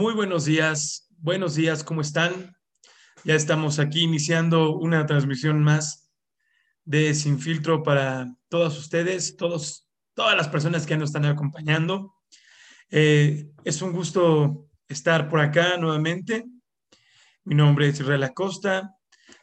Muy 0.00 0.14
buenos 0.14 0.46
días, 0.46 1.10
buenos 1.18 1.56
días, 1.56 1.84
¿cómo 1.84 2.00
están? 2.00 2.56
Ya 3.22 3.34
estamos 3.34 3.78
aquí 3.78 4.00
iniciando 4.00 4.74
una 4.74 5.04
transmisión 5.04 5.62
más 5.62 6.10
de 6.86 7.12
Sin 7.12 7.38
Filtro 7.38 7.82
para 7.82 8.34
todos 8.48 8.78
ustedes, 8.78 9.36
todos, 9.36 9.90
todas 10.14 10.34
las 10.34 10.48
personas 10.48 10.86
que 10.86 10.96
nos 10.96 11.10
están 11.10 11.26
acompañando. 11.26 12.14
Eh, 12.88 13.50
es 13.62 13.82
un 13.82 13.92
gusto 13.92 14.70
estar 14.88 15.28
por 15.28 15.40
acá 15.40 15.76
nuevamente. 15.76 16.46
Mi 17.44 17.54
nombre 17.54 17.88
es 17.88 18.00
Israel 18.00 18.22
Acosta, 18.22 18.94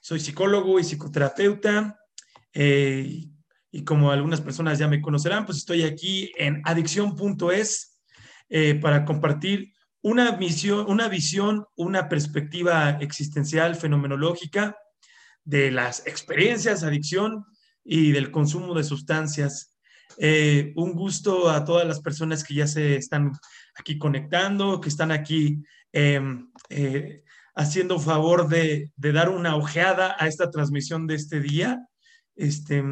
soy 0.02 0.20
psicólogo 0.20 0.80
y 0.80 0.84
psicoterapeuta. 0.84 2.00
Eh, 2.52 3.28
y 3.70 3.84
como 3.84 4.10
algunas 4.10 4.42
personas 4.42 4.80
ya 4.80 4.88
me 4.88 5.02
conocerán, 5.02 5.46
pues 5.46 5.60
estoy 5.60 5.84
aquí 5.84 6.32
en 6.36 6.64
adicción.es 6.66 8.02
eh, 8.50 8.74
para 8.82 9.06
compartir 9.06 9.77
una 10.02 10.32
visión, 10.32 10.86
una 10.88 11.08
visión, 11.08 11.66
una 11.76 12.08
perspectiva 12.10 12.92
existencial, 13.02 13.76
fenomenológica 13.76 14.78
de 15.44 15.72
las 15.72 16.06
experiencias 16.06 16.84
adicción 16.84 17.46
y 17.84 18.12
del 18.12 18.32
consumo 18.32 18.74
de 18.74 18.84
sustancias. 18.84 19.78
Eh, 20.18 20.74
un 20.76 20.94
gusto 20.94 21.50
a 21.50 21.64
todas 21.64 21.88
las 21.88 22.02
personas 22.02 22.44
que 22.44 22.56
ya 22.56 22.68
se 22.68 22.96
están 22.96 23.32
aquí 23.76 23.98
conectando, 23.98 24.82
que 24.82 24.90
están 24.90 25.12
aquí 25.12 25.64
em, 25.94 26.52
eh, 26.70 27.24
haciendo 27.56 28.00
favor 28.00 28.48
de, 28.50 28.92
dar 28.98 29.30
una 29.30 29.56
ojeada 29.56 30.16
a 30.20 30.28
esta 30.28 30.52
transmisión 30.52 31.08
de 31.08 31.16
este 31.16 31.40
día. 31.40 31.88
Este, 32.36 32.84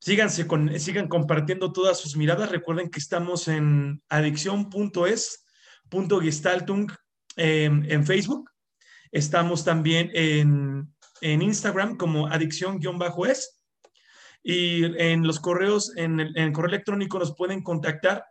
síganse 0.00 0.46
con, 0.46 0.78
sigan 0.78 1.08
compartiendo 1.08 1.72
todas 1.72 1.98
sus 1.98 2.16
miradas. 2.16 2.50
Recuerden 2.50 2.88
que 2.88 2.98
estamos 2.98 3.48
en 3.48 4.02
adicción.es 4.08 5.41
Gestaltung 6.20 6.90
en 7.36 8.06
Facebook. 8.06 8.50
Estamos 9.12 9.64
también 9.64 10.10
en, 10.14 10.88
Instagram 11.20 11.96
como 11.96 12.26
adicción-es. 12.26 13.62
Y 14.42 14.84
en 15.00 15.24
los 15.24 15.38
correos, 15.38 15.92
en 15.96 16.18
el, 16.18 16.52
correo 16.52 16.70
electrónico 16.70 17.18
nos 17.18 17.36
pueden 17.36 17.62
contactar 17.62 18.24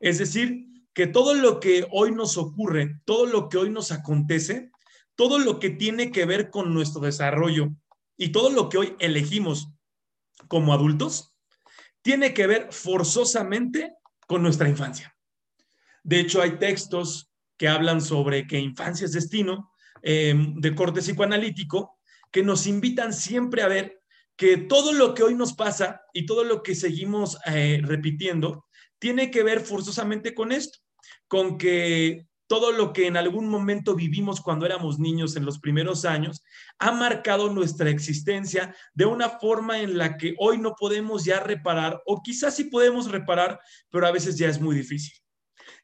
Es 0.00 0.18
decir, 0.18 0.66
que 0.92 1.06
todo 1.06 1.34
lo 1.34 1.60
que 1.60 1.86
hoy 1.92 2.12
nos 2.12 2.36
ocurre, 2.36 3.00
todo 3.04 3.26
lo 3.26 3.48
que 3.48 3.58
hoy 3.58 3.70
nos 3.70 3.92
acontece, 3.92 4.70
todo 5.14 5.38
lo 5.38 5.60
que 5.60 5.70
tiene 5.70 6.10
que 6.10 6.24
ver 6.24 6.50
con 6.50 6.74
nuestro 6.74 7.00
desarrollo 7.00 7.70
y 8.16 8.30
todo 8.30 8.50
lo 8.50 8.68
que 8.68 8.78
hoy 8.78 8.96
elegimos 8.98 9.68
como 10.48 10.72
adultos, 10.72 11.34
tiene 12.02 12.34
que 12.34 12.46
ver 12.46 12.72
forzosamente 12.72 13.92
con 14.26 14.42
nuestra 14.42 14.68
infancia. 14.68 15.16
De 16.02 16.20
hecho, 16.20 16.40
hay 16.40 16.58
textos 16.58 17.30
que 17.56 17.68
hablan 17.68 18.00
sobre 18.00 18.46
que 18.46 18.58
infancia 18.58 19.04
es 19.04 19.12
destino, 19.12 19.72
Em, 20.02 20.54
de 20.60 20.74
corte 20.74 21.00
psicoanalítico 21.00 21.98
que 22.30 22.42
nos 22.42 22.66
invitan 22.66 23.12
siempre 23.12 23.62
a 23.62 23.68
ver 23.68 24.00
que 24.36 24.56
todo 24.56 24.92
lo 24.92 25.14
que 25.14 25.22
hoy 25.22 25.34
nos 25.34 25.54
pasa 25.54 26.02
y 26.12 26.26
todo 26.26 26.44
lo 26.44 26.62
que 26.62 26.74
seguimos 26.74 27.38
eh, 27.46 27.80
repitiendo 27.82 28.66
tiene 28.98 29.30
que 29.30 29.42
ver 29.42 29.60
forzosamente 29.60 30.34
con 30.34 30.52
esto, 30.52 30.78
con 31.26 31.58
que 31.58 32.26
todo 32.46 32.72
lo 32.72 32.92
que 32.92 33.06
en 33.06 33.16
algún 33.16 33.48
momento 33.48 33.94
vivimos 33.94 34.40
cuando 34.40 34.64
éramos 34.64 34.98
niños 34.98 35.36
en 35.36 35.44
los 35.44 35.58
primeros 35.58 36.04
años 36.04 36.42
ha 36.78 36.92
marcado 36.92 37.52
nuestra 37.52 37.90
existencia 37.90 38.74
de 38.94 39.04
una 39.04 39.28
forma 39.28 39.80
en 39.80 39.98
la 39.98 40.16
que 40.16 40.34
hoy 40.38 40.58
no 40.58 40.74
podemos 40.74 41.24
ya 41.24 41.40
reparar 41.40 42.00
o 42.06 42.22
quizás 42.22 42.56
sí 42.56 42.64
podemos 42.64 43.10
reparar, 43.10 43.60
pero 43.90 44.06
a 44.06 44.12
veces 44.12 44.38
ya 44.38 44.48
es 44.48 44.60
muy 44.60 44.74
difícil. 44.74 45.12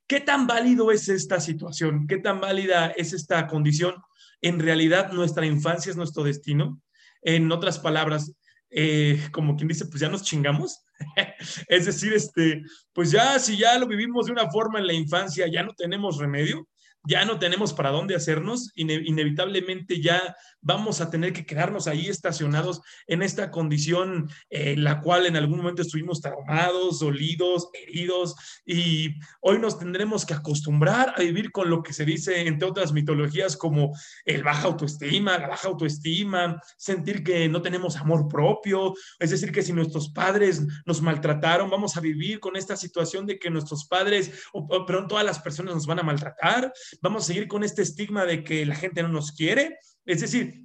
¿Qué 0.06 0.20
tan 0.20 0.46
válido 0.46 0.90
es 0.90 1.08
esta 1.08 1.40
situación? 1.40 2.06
¿Qué 2.06 2.18
tan 2.18 2.40
válida 2.40 2.88
es 2.88 3.12
esta 3.12 3.46
condición? 3.46 3.94
En 4.42 4.60
realidad, 4.60 5.12
nuestra 5.12 5.46
infancia 5.46 5.90
es 5.90 5.96
nuestro 5.96 6.24
destino. 6.24 6.80
En 7.22 7.50
otras 7.50 7.78
palabras, 7.78 8.32
eh, 8.70 9.28
como 9.32 9.56
quien 9.56 9.68
dice, 9.68 9.86
pues 9.86 10.00
ya 10.00 10.08
nos 10.10 10.22
chingamos. 10.22 10.84
es 11.68 11.86
decir, 11.86 12.12
este, 12.12 12.62
pues 12.92 13.10
ya 13.10 13.38
si 13.38 13.56
ya 13.56 13.78
lo 13.78 13.86
vivimos 13.86 14.26
de 14.26 14.32
una 14.32 14.50
forma 14.50 14.78
en 14.78 14.86
la 14.86 14.92
infancia, 14.92 15.46
ya 15.46 15.62
no 15.62 15.72
tenemos 15.74 16.18
remedio 16.18 16.68
ya 17.06 17.24
no 17.24 17.38
tenemos 17.38 17.72
para 17.72 17.90
dónde 17.90 18.16
hacernos, 18.16 18.72
inevitablemente 18.74 20.00
ya 20.00 20.36
vamos 20.60 21.00
a 21.00 21.10
tener 21.10 21.32
que 21.32 21.46
quedarnos 21.46 21.86
ahí 21.86 22.08
estacionados 22.08 22.80
en 23.06 23.22
esta 23.22 23.50
condición 23.50 24.30
en 24.50 24.82
la 24.82 25.00
cual 25.00 25.26
en 25.26 25.36
algún 25.36 25.58
momento 25.58 25.82
estuvimos 25.82 26.20
traumados, 26.20 27.00
dolidos, 27.00 27.68
heridos, 27.74 28.34
y 28.64 29.14
hoy 29.40 29.58
nos 29.58 29.78
tendremos 29.78 30.24
que 30.24 30.34
acostumbrar 30.34 31.14
a 31.16 31.20
vivir 31.20 31.52
con 31.52 31.70
lo 31.70 31.82
que 31.82 31.92
se 31.92 32.04
dice, 32.04 32.46
entre 32.46 32.68
otras 32.68 32.92
mitologías, 32.92 33.56
como 33.56 33.92
el 34.24 34.42
baja 34.42 34.66
autoestima, 34.66 35.38
la 35.38 35.48
baja 35.48 35.68
autoestima, 35.68 36.60
sentir 36.76 37.22
que 37.22 37.48
no 37.48 37.62
tenemos 37.62 37.96
amor 37.96 38.26
propio, 38.28 38.94
es 39.18 39.30
decir, 39.30 39.52
que 39.52 39.62
si 39.62 39.72
nuestros 39.72 40.08
padres 40.08 40.62
nos 40.86 41.02
maltrataron, 41.02 41.70
vamos 41.70 41.96
a 41.96 42.00
vivir 42.00 42.40
con 42.40 42.56
esta 42.56 42.76
situación 42.76 43.26
de 43.26 43.38
que 43.38 43.50
nuestros 43.50 43.84
padres, 43.86 44.32
o, 44.52 44.60
o 44.60 44.86
pronto 44.86 45.04
todas 45.14 45.24
las 45.24 45.38
personas 45.38 45.74
nos 45.74 45.86
van 45.86 46.00
a 46.00 46.02
maltratar, 46.02 46.72
vamos 47.00 47.24
a 47.24 47.26
seguir 47.26 47.48
con 47.48 47.64
este 47.64 47.82
estigma 47.82 48.24
de 48.24 48.44
que 48.44 48.66
la 48.66 48.74
gente 48.74 49.02
no 49.02 49.08
nos 49.08 49.32
quiere. 49.32 49.78
Es 50.04 50.20
decir, 50.20 50.64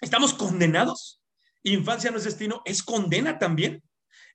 estamos 0.00 0.34
condenados. 0.34 1.22
Infancia 1.62 2.10
no 2.10 2.18
es 2.18 2.24
destino, 2.24 2.62
es 2.64 2.82
condena 2.82 3.38
también. 3.38 3.82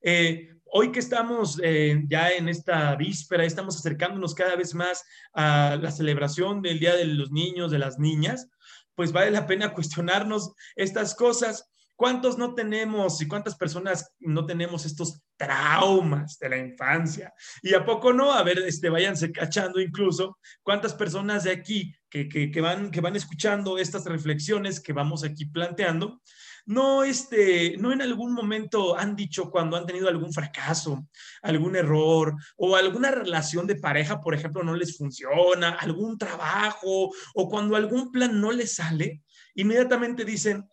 Eh, 0.01 0.49
hoy 0.65 0.91
que 0.91 0.99
estamos 0.99 1.59
eh, 1.63 2.03
ya 2.07 2.31
en 2.31 2.49
esta 2.49 2.95
víspera, 2.95 3.45
estamos 3.45 3.77
acercándonos 3.77 4.33
cada 4.33 4.55
vez 4.55 4.73
más 4.73 5.03
a 5.33 5.77
la 5.81 5.91
celebración 5.91 6.61
del 6.61 6.79
Día 6.79 6.95
de 6.95 7.05
los 7.05 7.31
Niños, 7.31 7.71
de 7.71 7.79
las 7.79 7.99
Niñas, 7.99 8.49
pues 8.95 9.11
vale 9.11 9.31
la 9.31 9.47
pena 9.47 9.73
cuestionarnos 9.73 10.53
estas 10.75 11.15
cosas 11.15 11.69
¿Cuántos 12.03 12.37
no 12.37 12.53
tenemos 12.53 13.21
y 13.21 13.29
cuántas 13.29 13.55
personas 13.55 14.13
no 14.19 14.45
tenemos 14.45 14.85
estos 14.85 15.21
traumas 15.37 16.37
de 16.37 16.49
la 16.49 16.57
infancia? 16.57 17.33
Y 17.61 17.73
a 17.73 17.85
poco 17.85 18.11
no, 18.11 18.33
a 18.33 18.43
ver, 18.43 18.59
este, 18.59 18.89
váyanse 18.89 19.31
cachando 19.31 19.79
incluso 19.79 20.37
cuántas 20.63 20.93
personas 20.93 21.45
de 21.45 21.51
aquí 21.51 21.95
que, 22.09 22.27
que, 22.27 22.59
van, 22.59 22.91
que 22.91 22.99
van 22.99 23.15
escuchando 23.15 23.77
estas 23.77 24.03
reflexiones 24.03 24.81
que 24.81 24.91
vamos 24.91 25.23
aquí 25.23 25.45
planteando, 25.45 26.21
no, 26.65 27.05
este, 27.05 27.77
no 27.77 27.93
en 27.93 28.01
algún 28.01 28.33
momento 28.33 28.99
han 28.99 29.15
dicho 29.15 29.49
cuando 29.49 29.77
han 29.77 29.85
tenido 29.85 30.09
algún 30.09 30.33
fracaso, 30.33 31.07
algún 31.41 31.77
error 31.77 32.35
o 32.57 32.75
alguna 32.75 33.11
relación 33.11 33.65
de 33.65 33.77
pareja, 33.77 34.19
por 34.19 34.35
ejemplo, 34.35 34.61
no 34.61 34.75
les 34.75 34.97
funciona, 34.97 35.77
algún 35.79 36.17
trabajo 36.17 37.11
o 37.33 37.49
cuando 37.49 37.77
algún 37.77 38.11
plan 38.11 38.41
no 38.41 38.51
les 38.51 38.75
sale, 38.75 39.23
inmediatamente 39.55 40.25
dicen, 40.25 40.67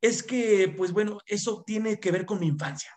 es 0.00 0.22
que, 0.22 0.72
pues 0.76 0.92
bueno, 0.92 1.18
eso 1.26 1.62
tiene 1.66 1.98
que 1.98 2.10
ver 2.10 2.26
con 2.26 2.40
mi 2.40 2.46
infancia. 2.46 2.90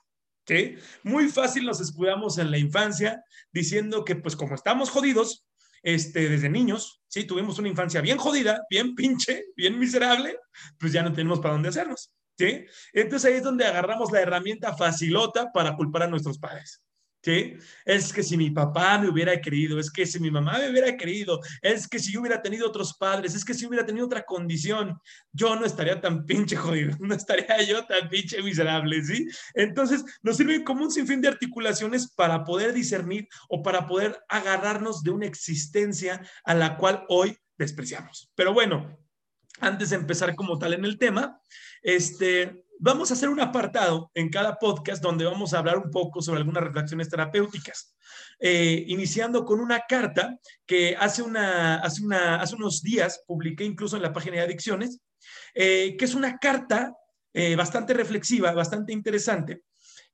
¿Sí? 0.48 0.78
Muy 1.04 1.30
fácil 1.30 1.66
nos 1.66 1.80
escudamos 1.80 2.40
en 2.40 2.50
la 2.50 2.58
infancia 2.58 3.24
diciendo 3.52 4.04
que 4.04 4.16
pues 4.16 4.36
como 4.36 4.56
estamos 4.56 4.90
jodidos, 4.90 5.46
este, 5.84 6.28
desde 6.28 6.50
niños, 6.50 7.02
¿sí? 7.08 7.24
Tuvimos 7.24 7.60
una 7.60 7.70
infancia 7.70 8.02
bien 8.02 8.18
jodida, 8.18 8.64
bien 8.70 8.96
pinche, 8.96 9.46
bien 9.56 9.78
miserable, 9.78 10.38
pues 10.80 10.92
ya 10.92 11.04
no 11.04 11.14
tenemos 11.14 11.40
para 11.40 11.54
dónde 11.54 11.70
hacernos. 11.70 12.12
¿sí? 12.38 12.66
Entonces 12.94 13.30
ahí 13.30 13.38
es 13.38 13.44
donde 13.44 13.66
agarramos 13.66 14.12
la 14.12 14.22
herramienta 14.22 14.76
facilota 14.76 15.52
para 15.52 15.76
culpar 15.76 16.04
a 16.04 16.08
nuestros 16.08 16.40
padres. 16.40 16.82
¿Sí? 17.22 17.58
Es 17.84 18.14
que 18.14 18.24
si 18.24 18.38
mi 18.38 18.50
papá 18.50 18.98
me 18.98 19.10
hubiera 19.10 19.42
querido, 19.42 19.78
es 19.78 19.92
que 19.92 20.06
si 20.06 20.22
mi 20.22 20.32
mamá 20.32 20.58
me 20.58 20.70
hubiera 20.70 20.96
querido, 20.96 21.42
es 21.62 21.86
que 21.86 22.00
si 22.00 22.14
yo 22.14 22.22
hubiera 22.22 22.42
tenido 22.42 22.66
otros 22.66 22.96
padres, 22.96 23.36
es 23.36 23.44
que 23.44 23.54
si 23.54 23.66
hubiera 23.66 23.86
tenido 23.86 24.06
otra 24.06 24.24
condición, 24.24 24.98
yo 25.34 25.54
no 25.58 25.66
estaría 25.66 26.00
tan 26.00 26.26
pinche 26.26 26.56
jodido, 26.56 26.96
no 27.00 27.14
estaría 27.14 27.62
yo 27.64 27.86
tan 27.86 28.08
pinche 28.08 28.42
miserable, 28.42 29.04
¿sí? 29.04 29.28
Entonces 29.54 30.06
nos 30.22 30.38
sirve 30.38 30.64
como 30.64 30.86
un 30.86 30.92
sinfín 30.92 31.20
de 31.20 31.28
articulaciones 31.28 32.10
para 32.10 32.46
poder 32.46 32.74
discernir 32.74 33.28
o 33.50 33.62
para 33.62 33.86
poder 33.86 34.18
agarrarnos 34.30 35.04
de 35.04 35.12
una 35.12 35.26
existencia 35.26 36.22
a 36.46 36.54
la 36.54 36.78
cual 36.78 37.04
hoy 37.10 37.38
despreciamos. 37.58 38.32
Pero 38.36 38.54
bueno, 38.54 38.98
antes 39.60 39.90
de 39.90 39.98
empezar 39.98 40.36
como 40.36 40.58
tal 40.58 40.74
en 40.74 40.86
el 40.86 40.98
tema, 40.98 41.42
este, 41.82 42.64
vamos 42.80 43.12
a 43.12 43.14
hacer 43.14 43.30
un 43.30 43.42
apartado 43.42 44.10
en 44.14 44.30
cada 44.30 44.58
podcast 44.58 45.04
donde 45.04 45.26
vamos 45.26 45.54
a 45.54 45.60
hablar 45.60 45.78
un 45.78 45.92
poco 45.92 46.22
sobre 46.22 46.40
algunas 46.40 46.64
reflexiones 46.64 47.10
terapéuticas. 47.10 47.94
Eh, 48.40 48.86
iniciando 48.88 49.46
con 49.46 49.60
una 49.60 49.82
carta 49.82 50.38
que 50.66 50.96
hace, 50.98 51.22
unos 51.22 52.82
días 52.82 53.24
publiqué 53.28 53.66
incluso 53.66 53.98
en 53.98 54.02
la 54.02 54.14
página 54.14 54.38
de 54.38 54.44
adicciones, 54.44 55.00
eh, 55.54 55.96
que 55.98 56.06
es 56.06 56.16
una 56.16 56.38
carta 56.38 56.94
eh, 57.34 57.56
bastante 57.56 57.94
reflexiva, 57.94 58.54
bastante 58.54 58.94
interesante, 58.94 59.64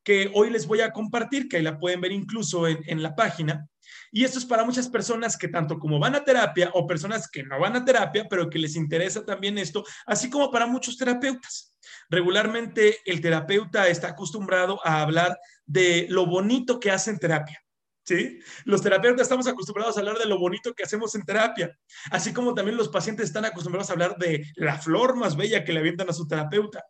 que 0.03 0.31
hoy 0.33 0.49
les 0.49 0.65
voy 0.65 0.81
a 0.81 0.91
compartir, 0.91 1.47
que 1.47 1.57
ahí 1.57 1.63
la 1.63 1.77
pueden 1.77 2.01
ver 2.01 2.11
incluso 2.11 2.67
en, 2.67 2.79
en 2.87 3.03
la 3.03 3.15
página. 3.15 3.67
Y 4.11 4.23
esto 4.23 4.39
es 4.39 4.45
para 4.45 4.65
muchas 4.65 4.89
personas 4.89 5.37
que 5.37 5.49
tanto 5.49 5.77
como 5.77 5.99
van 5.99 6.15
a 6.15 6.23
terapia 6.23 6.71
o 6.73 6.87
personas 6.87 7.29
que 7.29 7.43
no 7.43 7.59
van 7.59 7.75
a 7.75 7.85
terapia, 7.85 8.25
pero 8.27 8.49
que 8.49 8.57
les 8.57 8.75
interesa 8.75 9.23
también 9.23 9.57
esto, 9.59 9.83
así 10.07 10.29
como 10.29 10.49
para 10.49 10.65
muchos 10.65 10.97
terapeutas. 10.97 11.74
Regularmente 12.09 12.97
el 13.05 13.21
terapeuta 13.21 13.87
está 13.87 14.09
acostumbrado 14.09 14.79
a 14.85 15.01
hablar 15.01 15.37
de 15.65 16.07
lo 16.09 16.25
bonito 16.25 16.79
que 16.79 16.91
hace 16.91 17.11
en 17.11 17.19
terapia. 17.19 17.61
¿Sí? 18.03 18.39
Los 18.65 18.83
terapeutas 18.83 19.23
estamos 19.23 19.47
acostumbrados 19.47 19.97
a 19.97 20.01
hablar 20.01 20.19
de 20.19 20.27
lo 20.27 20.37
bonito 20.37 20.75
que 20.75 20.83
hacemos 20.83 21.15
en 21.15 21.23
terapia, 21.23 21.75
así 22.11 22.33
como 22.33 22.53
también 22.53 22.77
los 22.77 22.89
pacientes 22.89 23.25
están 23.25 23.45
acostumbrados 23.45 23.89
a 23.89 23.93
hablar 23.93 24.15
de 24.17 24.45
la 24.57 24.77
flor 24.77 25.15
más 25.15 25.35
bella 25.35 25.63
que 25.63 25.73
le 25.73 25.79
avientan 25.79 26.07
a 26.09 26.13
su 26.13 26.27
terapeuta. 26.27 26.83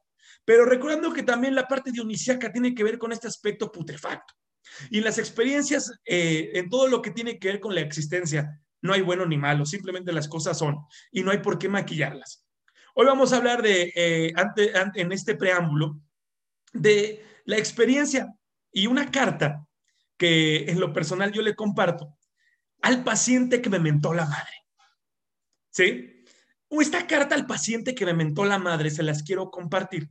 Pero 0.43 0.65
recordando 0.65 1.13
que 1.13 1.23
también 1.23 1.55
la 1.55 1.69
parte 1.69 1.91
dionisíaca 1.91 2.51
tiene 2.51 2.75
que 2.75 2.83
ver 2.83 2.97
con 2.97 3.13
este 3.13 3.27
aspecto 3.27 3.71
putrefacto. 3.71 4.33
Y 4.89 5.01
las 5.01 5.17
experiencias, 5.17 5.91
eh, 6.05 6.51
en 6.55 6.69
todo 6.69 6.87
lo 6.87 7.01
que 7.01 7.11
tiene 7.11 7.39
que 7.39 7.47
ver 7.47 7.59
con 7.61 7.73
la 7.73 7.81
existencia, 7.81 8.59
no 8.81 8.93
hay 8.93 9.01
bueno 9.01 9.25
ni 9.25 9.37
malo, 9.37 9.65
simplemente 9.65 10.11
las 10.13 10.27
cosas 10.27 10.57
son 10.57 10.77
y 11.11 11.23
no 11.23 11.31
hay 11.31 11.39
por 11.39 11.57
qué 11.57 11.67
maquillarlas. 11.67 12.44
Hoy 12.97 13.07
vamos 13.07 13.33
a 13.33 13.37
hablar 13.37 13.61
de, 13.61 13.91
eh, 13.93 14.33
en 14.95 15.11
este 15.11 15.35
preámbulo, 15.35 15.99
de 16.71 17.25
la 17.43 17.57
experiencia 17.57 18.33
y 18.71 18.87
una 18.87 19.11
carta 19.11 19.67
que 20.17 20.63
en 20.71 20.79
lo 20.79 20.93
personal 20.93 21.33
yo 21.33 21.41
le 21.41 21.55
comparto 21.55 22.17
al 22.81 23.03
paciente 23.03 23.61
que 23.61 23.69
me 23.69 23.79
mentó 23.79 24.13
la 24.13 24.25
madre. 24.25 24.53
¿Sí? 25.71 26.23
O 26.69 26.81
esta 26.81 27.05
carta 27.05 27.35
al 27.35 27.45
paciente 27.45 27.93
que 27.95 28.05
me 28.05 28.13
mentó 28.13 28.45
la 28.45 28.59
madre, 28.59 28.89
se 28.89 29.03
las 29.03 29.23
quiero 29.23 29.51
compartir 29.51 30.09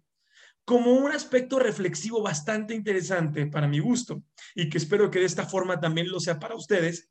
como 0.67 0.93
un 0.93 1.11
aspecto 1.11 1.59
reflexivo 1.59 2.21
bastante 2.21 2.75
interesante 2.75 3.47
para 3.47 3.67
mi 3.67 3.79
gusto 3.79 4.25
y 4.55 4.69
que 4.69 4.77
espero 4.77 5.11
que 5.11 5.21
de 5.21 5.27
esta 5.27 5.47
forma 5.47 5.81
también 5.81 6.11
lo 6.11 6.21
sea 6.21 6.39
para 6.39 6.55
ustedes, 6.55 7.09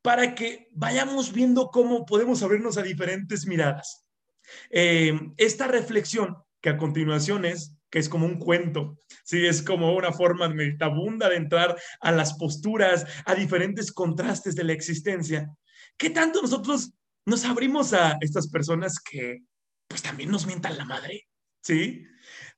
para 0.00 0.34
que 0.34 0.68
vayamos 0.72 1.30
viendo 1.34 1.68
cómo 1.68 2.06
podemos 2.06 2.42
abrirnos 2.42 2.78
a 2.78 2.82
diferentes 2.82 3.46
miradas. 3.46 4.06
Eh, 4.70 5.18
esta 5.36 5.66
reflexión 5.66 6.36
que 6.60 6.70
a 6.70 6.76
continuación 6.76 7.44
es 7.44 7.76
que 7.90 7.98
es 7.98 8.08
como 8.08 8.24
un 8.24 8.38
cuento, 8.38 8.96
sí, 9.24 9.44
es 9.44 9.62
como 9.62 9.94
una 9.96 10.12
forma 10.12 10.48
meditabunda 10.48 11.28
de 11.28 11.36
entrar 11.36 11.76
a 12.00 12.12
las 12.12 12.34
posturas, 12.34 13.04
a 13.24 13.34
diferentes 13.34 13.90
contrastes 13.90 14.54
de 14.54 14.64
la 14.64 14.72
existencia. 14.72 15.50
¿Qué 15.96 16.10
tanto 16.10 16.40
nosotros 16.40 16.92
nos 17.26 17.44
abrimos 17.44 17.92
a 17.92 18.16
estas 18.20 18.48
personas 18.48 19.00
que 19.00 19.40
pues 19.88 20.02
también 20.02 20.30
nos 20.30 20.46
mientan 20.46 20.78
la 20.78 20.84
madre? 20.84 21.26
¿Sí? 21.62 22.04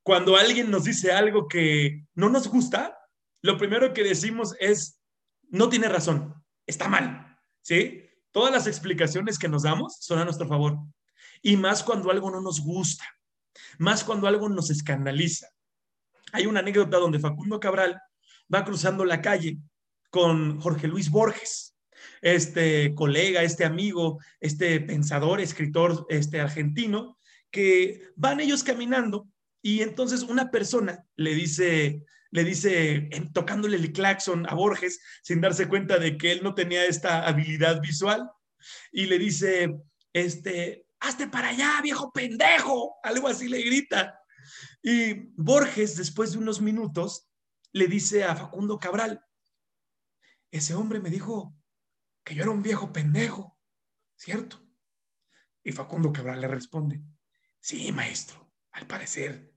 Cuando 0.03 0.37
alguien 0.37 0.71
nos 0.71 0.85
dice 0.85 1.13
algo 1.13 1.49
que 1.49 2.05
no 2.15 2.29
nos 2.29 2.49
gusta, 2.49 2.99
lo 3.41 3.57
primero 3.57 3.93
que 3.93 4.05
decimos 4.05 4.55
es, 4.61 5.01
no 5.49 5.69
tiene 5.69 5.89
razón, 5.89 6.35
está 6.67 6.89
mal, 6.89 7.39
¿sí? 7.63 8.05
Todas 8.33 8.53
las 8.53 8.67
explicaciones 8.67 9.39
que 9.39 9.49
nos 9.49 9.63
damos 9.63 9.97
son 10.01 10.19
a 10.19 10.25
nuestro 10.25 10.47
favor. 10.47 10.79
Y 11.43 11.57
más 11.57 11.83
cuando 11.83 12.11
algo 12.11 12.31
no 12.31 12.41
nos 12.41 12.61
gusta, 12.61 13.05
más 13.79 14.05
cuando 14.05 14.27
algo 14.27 14.49
nos 14.49 14.71
escandaliza. 14.71 15.49
Hay 16.33 16.47
una 16.47 16.61
anécdota 16.61 16.97
donde 16.99 17.19
Facundo 17.19 17.61
Cabral 17.61 18.01
va 18.53 18.65
cruzando 18.65 19.05
la 19.05 19.21
calle 19.21 19.59
con 20.11 20.61
Jorge 20.61 20.89
Luis 20.89 21.11
Borges, 21.11 21.75
este 22.21 22.95
colega, 22.95 23.43
este 23.43 23.65
amigo, 23.65 24.21
este 24.41 24.81
pensador, 24.81 25.41
escritor 25.41 26.07
este 26.09 26.41
argentino, 26.41 27.19
que 27.51 28.09
van 28.17 28.41
ellos 28.41 28.63
caminando 28.63 29.29
y 29.63 29.81
entonces 29.83 30.23
una 30.23 30.51
persona 30.51 31.07
le 31.17 31.35
dice, 31.35 32.05
le 32.31 32.45
dice, 32.45 33.09
tocándole 33.33 33.77
el 33.77 33.93
claxon 33.93 34.47
a 34.49 34.55
Borges, 34.55 35.01
sin 35.23 35.41
darse 35.41 35.69
cuenta 35.69 35.99
de 35.99 36.17
que 36.17 36.33
él 36.33 36.41
no 36.43 36.55
tenía 36.55 36.85
esta 36.85 37.27
habilidad 37.27 37.81
visual, 37.81 38.29
y 38.91 39.07
le 39.07 39.19
dice, 39.19 39.75
este, 40.13 40.82
hazte 41.03 41.27
para 41.27 41.49
allá, 41.49 41.81
viejo 41.83 42.13
pendejo, 42.13 42.97
algo 43.03 43.29
así 43.29 43.49
le 43.49 43.63
grita. 43.63 44.21
Y 44.83 45.15
Borges, 45.37 45.97
después 45.97 46.33
de 46.33 46.39
unos 46.39 46.61
minutos, 46.61 47.29
le 47.73 47.89
dice 47.89 48.25
a 48.25 48.37
Facundo 48.37 48.79
Cabral, 48.79 49.25
ese 50.51 50.75
hombre 50.75 51.01
me 51.01 51.11
dijo 51.11 51.55
que 52.25 52.35
yo 52.35 52.43
era 52.43 52.53
un 52.53 52.63
viejo 52.63 52.93
pendejo, 52.93 53.59
¿cierto? 54.17 54.65
Y 55.65 55.73
Facundo 55.73 56.13
Cabral 56.13 56.41
le 56.41 56.49
responde, 56.49 57.03
sí, 57.61 57.91
maestro, 57.91 58.53
al 58.71 58.87
parecer 58.87 59.53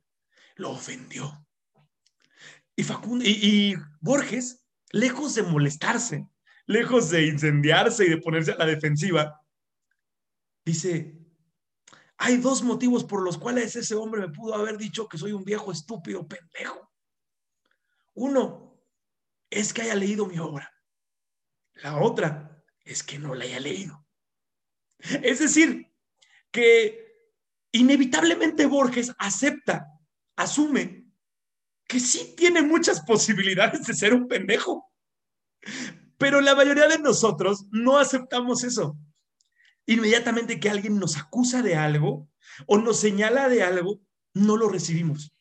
lo 0.56 0.72
ofendió. 0.72 1.46
Y, 2.76 2.84
Facundo, 2.84 3.24
y, 3.26 3.76
Borges, 4.00 4.66
lejos 4.92 5.36
de 5.36 5.44
molestarse, 5.44 6.28
lejos 6.66 7.10
de 7.10 7.28
incendiarse 7.28 8.06
y 8.06 8.10
de 8.10 8.18
ponerse 8.18 8.54
a 8.54 8.58
la 8.58 8.66
defensiva, 8.66 9.42
dice, 10.64 11.25
hay 12.18 12.38
dos 12.38 12.64
motivos 12.64 13.04
por 13.04 13.22
los 13.22 13.38
cuales 13.38 13.76
ese 13.76 13.96
hombre 13.96 14.22
me 14.22 14.30
pudo 14.30 14.56
haber 14.56 14.78
dicho 14.78 15.08
que 15.08 15.18
soy 15.18 15.34
un 15.34 15.44
viejo 15.44 15.72
estúpido 15.72 16.28
pendejo. 16.28 16.92
Uno 18.14 18.82
es 19.50 19.74
que 19.74 19.82
haya 19.84 19.96
leído 19.96 20.26
mi 20.26 20.40
obra. 20.40 20.72
La 21.74 21.98
otra 21.98 22.64
es 22.84 23.04
que 23.04 23.20
no 23.20 23.36
la 23.36 23.44
haya 23.44 23.60
leído. 23.60 24.06
Es 25.00 25.40
decir, 25.40 25.92
que 26.52 27.06
inevitablemente 27.74 28.66
Borges 28.66 29.14
acepta 29.18 29.88
asume 30.38 31.06
que 31.88 32.00
sí 32.00 32.34
tiene 32.36 32.62
muchas 32.62 33.02
posibilidades 33.02 33.86
de 33.86 33.94
ser 33.94 34.14
un 34.14 34.28
pendejo. 34.28 34.90
Pero 36.18 36.42
la 36.42 36.56
mayoría 36.56 36.88
de 36.88 37.00
nosotros 37.00 37.66
no 37.72 37.98
aceptamos 37.98 38.64
eso. 38.64 38.98
Inmediatamente 39.86 40.60
que 40.60 40.70
alguien 40.70 41.00
nos 41.00 41.18
acusa 41.18 41.62
de 41.62 41.76
algo 41.76 42.30
o 42.66 42.78
nos 42.78 43.00
señala 43.00 43.50
de 43.50 43.64
algo, 43.64 44.02
no 44.34 44.58
lo 44.58 44.70
recibimos. 44.70 45.32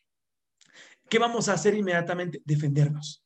¿Qué 1.08 1.18
vamos 1.18 1.48
a 1.48 1.54
hacer 1.54 1.74
inmediatamente? 1.74 2.42
Defendernos. 2.44 3.24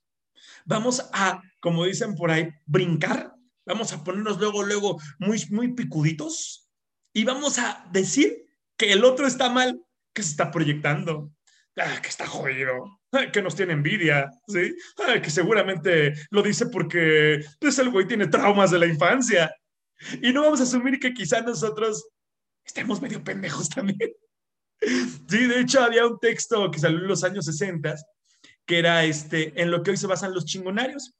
Vamos 0.64 1.08
a, 1.12 1.42
como 1.60 1.84
dicen 1.84 2.14
por 2.14 2.30
ahí, 2.30 2.50
brincar. 2.66 3.34
Vamos 3.64 3.92
a 3.92 4.02
ponernos 4.02 4.38
luego, 4.38 4.62
luego 4.62 5.00
muy, 5.18 5.44
muy 5.50 5.74
picuditos 5.74 6.68
y 7.12 7.24
vamos 7.24 7.58
a 7.58 7.86
decir 7.92 8.46
que 8.76 8.92
el 8.92 9.04
otro 9.04 9.26
está 9.26 9.50
mal, 9.50 9.82
que 10.14 10.22
se 10.22 10.30
está 10.30 10.50
proyectando, 10.50 11.32
ah, 11.76 12.00
que 12.00 12.08
está 12.08 12.26
jodido, 12.26 13.00
ah, 13.12 13.30
que 13.32 13.42
nos 13.42 13.56
tiene 13.56 13.72
envidia, 13.72 14.30
¿sí? 14.46 14.74
Ah, 15.06 15.20
que 15.20 15.30
seguramente 15.30 16.14
lo 16.30 16.42
dice 16.42 16.66
porque 16.66 17.40
pues, 17.60 17.78
el 17.78 17.90
güey 17.90 18.06
tiene 18.06 18.28
traumas 18.28 18.70
de 18.70 18.78
la 18.78 18.86
infancia. 18.86 19.52
Y 20.22 20.32
no 20.32 20.42
vamos 20.42 20.60
a 20.60 20.64
asumir 20.64 20.98
que 20.98 21.12
quizá 21.12 21.40
nosotros 21.40 22.08
estemos 22.64 23.00
medio 23.00 23.22
pendejos 23.22 23.68
también. 23.68 24.12
Sí, 25.28 25.46
de 25.48 25.60
hecho 25.60 25.82
había 25.82 26.06
un 26.06 26.20
texto 26.20 26.70
que 26.70 26.78
salió 26.78 27.00
en 27.00 27.08
los 27.08 27.24
años 27.24 27.44
60 27.46 27.96
que 28.68 28.78
era 28.78 29.02
este, 29.04 29.60
en 29.60 29.70
lo 29.70 29.82
que 29.82 29.90
hoy 29.90 29.96
se 29.96 30.06
basan 30.06 30.34
los 30.34 30.44
chingonarios, 30.44 31.14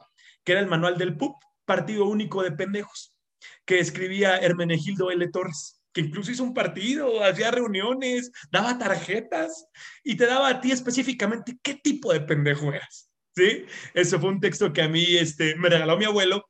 que 0.44 0.52
era 0.52 0.60
el 0.60 0.68
manual 0.68 0.98
del 0.98 1.16
PUP, 1.16 1.42
Partido 1.64 2.04
Único 2.04 2.42
de 2.42 2.52
Pendejos, 2.52 3.16
que 3.64 3.80
escribía 3.80 4.36
Hermenegildo 4.36 5.10
L. 5.10 5.26
Torres, 5.28 5.82
que 5.94 6.02
incluso 6.02 6.30
hizo 6.30 6.44
un 6.44 6.52
partido, 6.52 7.24
hacía 7.24 7.50
reuniones, 7.50 8.30
daba 8.52 8.76
tarjetas 8.76 9.66
y 10.04 10.16
te 10.16 10.26
daba 10.26 10.48
a 10.48 10.60
ti 10.60 10.72
específicamente 10.72 11.58
qué 11.62 11.74
tipo 11.74 12.12
de 12.12 12.20
pendejo 12.20 12.70
eras. 12.72 13.10
¿Sí? 13.34 13.64
Ese 13.94 14.18
fue 14.18 14.28
un 14.28 14.40
texto 14.40 14.72
que 14.72 14.82
a 14.82 14.88
mí 14.88 15.16
este, 15.16 15.56
me 15.56 15.70
regaló 15.70 15.96
mi 15.96 16.04
abuelo, 16.04 16.44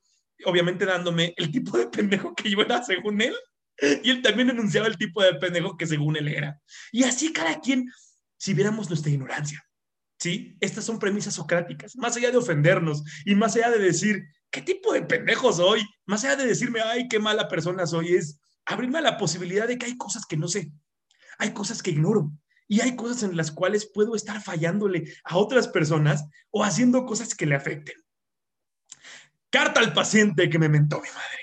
obviamente 0.45 0.85
dándome 0.85 1.33
el 1.37 1.51
tipo 1.51 1.77
de 1.77 1.87
pendejo 1.87 2.33
que 2.35 2.49
yo 2.49 2.61
era 2.61 2.83
según 2.83 3.21
él, 3.21 3.35
y 4.03 4.09
él 4.09 4.21
también 4.21 4.49
enunciaba 4.49 4.87
el 4.87 4.97
tipo 4.97 5.23
de 5.23 5.35
pendejo 5.35 5.77
que 5.77 5.87
según 5.87 6.17
él 6.17 6.27
era. 6.27 6.59
Y 6.91 7.03
así 7.03 7.31
cada 7.31 7.59
quien, 7.59 7.89
si 8.37 8.53
viéramos 8.53 8.89
nuestra 8.89 9.11
ignorancia, 9.11 9.63
¿sí? 10.19 10.57
Estas 10.59 10.83
son 10.83 10.99
premisas 10.99 11.33
socráticas, 11.35 11.95
más 11.95 12.17
allá 12.17 12.31
de 12.31 12.37
ofendernos 12.37 13.03
y 13.25 13.35
más 13.35 13.55
allá 13.55 13.69
de 13.69 13.79
decir, 13.79 14.23
¿qué 14.51 14.61
tipo 14.61 14.93
de 14.93 15.03
pendejo 15.03 15.53
soy? 15.53 15.81
Más 16.05 16.23
allá 16.23 16.35
de 16.35 16.47
decirme, 16.47 16.81
ay, 16.81 17.07
qué 17.07 17.19
mala 17.19 17.47
persona 17.47 17.85
soy, 17.85 18.15
es 18.15 18.41
abrirme 18.65 18.99
a 18.99 19.01
la 19.01 19.17
posibilidad 19.17 19.67
de 19.67 19.77
que 19.77 19.85
hay 19.85 19.97
cosas 19.97 20.25
que 20.25 20.37
no 20.37 20.47
sé, 20.47 20.71
hay 21.37 21.51
cosas 21.51 21.81
que 21.81 21.91
ignoro 21.91 22.31
y 22.67 22.81
hay 22.81 22.95
cosas 22.95 23.23
en 23.23 23.35
las 23.35 23.51
cuales 23.51 23.89
puedo 23.91 24.15
estar 24.15 24.41
fallándole 24.41 25.11
a 25.23 25.37
otras 25.37 25.67
personas 25.67 26.25
o 26.51 26.63
haciendo 26.63 27.05
cosas 27.05 27.33
que 27.33 27.45
le 27.45 27.55
afecten. 27.55 27.95
Carta 29.49 29.79
al 29.79 29.93
paciente 29.93 30.49
que 30.49 30.59
me 30.59 30.69
mentó 30.69 31.01
mi 31.01 31.09
madre. 31.09 31.39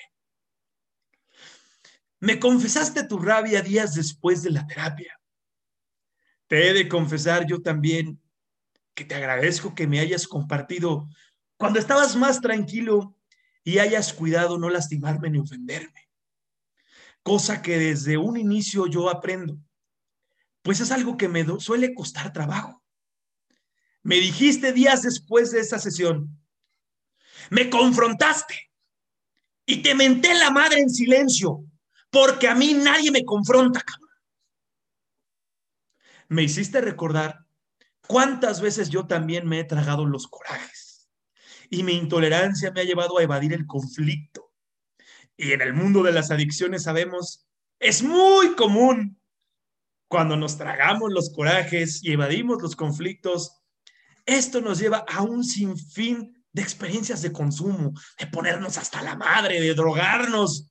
Me 2.21 2.39
confesaste 2.39 3.05
tu 3.05 3.19
rabia 3.19 3.63
días 3.63 3.95
después 3.95 4.43
de 4.43 4.51
la 4.51 4.67
terapia. 4.67 5.21
Te 6.47 6.69
he 6.69 6.73
de 6.73 6.89
confesar 6.89 7.47
yo 7.47 7.61
también 7.61 8.21
que 8.95 9.05
te 9.05 9.15
agradezco 9.15 9.75
que 9.75 9.87
me 9.87 10.01
hayas 10.01 10.27
compartido 10.27 11.09
cuando 11.57 11.79
estabas 11.79 12.17
más 12.17 12.41
tranquilo 12.41 13.17
y 13.65 13.79
hayas 13.79 14.13
cuidado 14.13 14.59
no 14.59 14.71
lastimarme 14.71 15.29
ni 15.29 15.39
ofenderme. 15.39 16.09
Cosa 17.23 17.61
que 17.61 17.79
desde 17.79 18.17
un 18.17 18.37
inicio 18.37 18.87
yo 18.87 19.11
aprendo, 19.11 19.59
pues 20.63 20.81
es 20.81 20.93
algo 20.93 21.17
que 21.17 21.29
me 21.29 21.45
suele 21.59 21.95
costar 21.95 22.33
trabajo. 22.33 22.83
Me 24.03 24.17
dijiste 24.17 24.73
días 24.73 25.03
después 25.03 25.51
de 25.51 25.61
esa 25.61 25.81
sesión, 25.81 26.41
me 27.51 27.71
confrontaste 27.71 28.71
y 29.67 29.83
te 29.83 29.95
menté 29.95 30.35
la 30.35 30.51
madre 30.51 30.81
en 30.81 30.91
silencio, 30.91 31.65
porque 32.11 32.49
a 32.49 32.55
mí 32.55 32.75
nadie 32.75 33.11
me 33.11 33.25
confronta. 33.25 33.85
Me 36.29 36.43
hiciste 36.43 36.81
recordar 36.81 37.47
cuántas 38.07 38.61
veces 38.61 38.89
yo 38.89 39.07
también 39.07 39.47
me 39.47 39.61
he 39.61 39.65
tragado 39.65 40.07
los 40.07 40.27
corajes 40.27 41.11
y 41.71 41.83
mi 41.83 41.95
intolerancia 41.95 42.71
me 42.71 42.81
ha 42.81 42.85
llevado 42.85 43.19
a 43.19 43.23
evadir 43.23 43.53
el 43.53 43.67
conflicto. 43.67 44.53
Y 45.37 45.53
en 45.53 45.61
el 45.61 45.75
mundo 45.75 46.03
de 46.03 46.13
las 46.13 46.31
adicciones 46.31 46.85
sabemos, 46.85 47.47
es 47.79 48.03
muy 48.03 48.55
común 48.55 49.21
cuando 50.09 50.37
nos 50.37 50.57
tragamos 50.57 51.13
los 51.13 51.33
corajes 51.33 52.03
y 52.03 52.13
evadimos 52.13 52.63
los 52.63 52.77
conflictos, 52.77 53.61
esto 54.25 54.61
nos 54.61 54.79
lleva 54.79 55.05
a 55.09 55.23
un 55.23 55.45
sinfín 55.45 56.36
de 56.57 56.63
experiencias 56.63 57.21
de 57.21 57.33
consumo, 57.33 57.93
de 58.19 58.27
ponernos 58.29 58.79
hasta 58.79 59.03
la 59.03 59.15
madre, 59.15 59.61
de 59.61 59.75
drogarnos, 59.75 60.71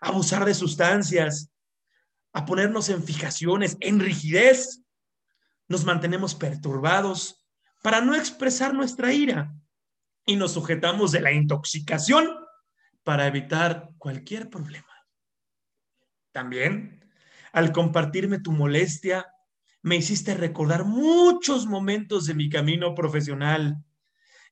abusar 0.00 0.44
de 0.44 0.54
sustancias, 0.54 1.50
a 2.32 2.44
ponernos 2.44 2.88
en 2.88 3.02
fijaciones, 3.02 3.76
en 3.80 3.98
rigidez. 3.98 4.84
Nos 5.66 5.84
mantenemos 5.84 6.36
perturbados 6.36 7.44
para 7.82 8.00
no 8.00 8.14
expresar 8.14 8.74
nuestra 8.74 9.12
ira 9.12 9.52
y 10.24 10.36
nos 10.36 10.52
sujetamos 10.52 11.10
de 11.10 11.22
la 11.22 11.32
intoxicación 11.32 12.28
para 13.02 13.26
evitar 13.26 13.90
cualquier 13.98 14.48
problema. 14.48 15.04
También, 16.30 17.12
al 17.52 17.72
compartirme 17.72 18.38
tu 18.38 18.52
molestia, 18.52 19.26
me 19.82 19.96
hiciste 19.96 20.34
recordar 20.34 20.84
muchos 20.84 21.66
momentos 21.66 22.26
de 22.26 22.34
mi 22.34 22.48
camino 22.48 22.94
profesional 22.94 23.84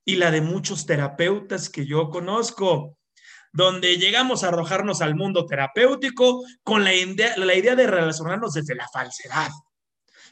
y 0.05 0.15
la 0.17 0.31
de 0.31 0.41
muchos 0.41 0.85
terapeutas 0.85 1.69
que 1.69 1.85
yo 1.85 2.09
conozco 2.09 2.97
donde 3.53 3.97
llegamos 3.97 4.43
a 4.43 4.47
arrojarnos 4.47 5.01
al 5.01 5.15
mundo 5.15 5.45
terapéutico 5.45 6.43
con 6.63 6.83
la 6.83 6.93
idea, 6.93 7.37
la 7.37 7.53
idea 7.53 7.75
de 7.75 7.85
relacionarnos 7.85 8.53
desde 8.53 8.73
la 8.73 8.87
falsedad, 8.91 9.51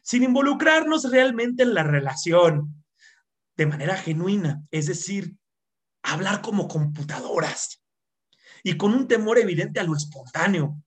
sin 0.02 0.24
involucrarnos 0.24 1.10
realmente 1.12 1.64
en 1.64 1.76
la 1.76 1.84
relación, 1.84 2.84
de 3.56 3.66
manera 3.68 3.96
genuina, 3.96 4.64
es 4.72 4.88
decir, 4.88 5.36
hablar 6.02 6.42
como 6.42 6.68
computadoras 6.68 7.84
y 8.64 8.76
con 8.76 8.94
un 8.96 9.08
temor 9.08 9.38
evidente 9.38 9.80
a 9.80 9.84
lo 9.84 9.96
espontáneo, 9.96 10.82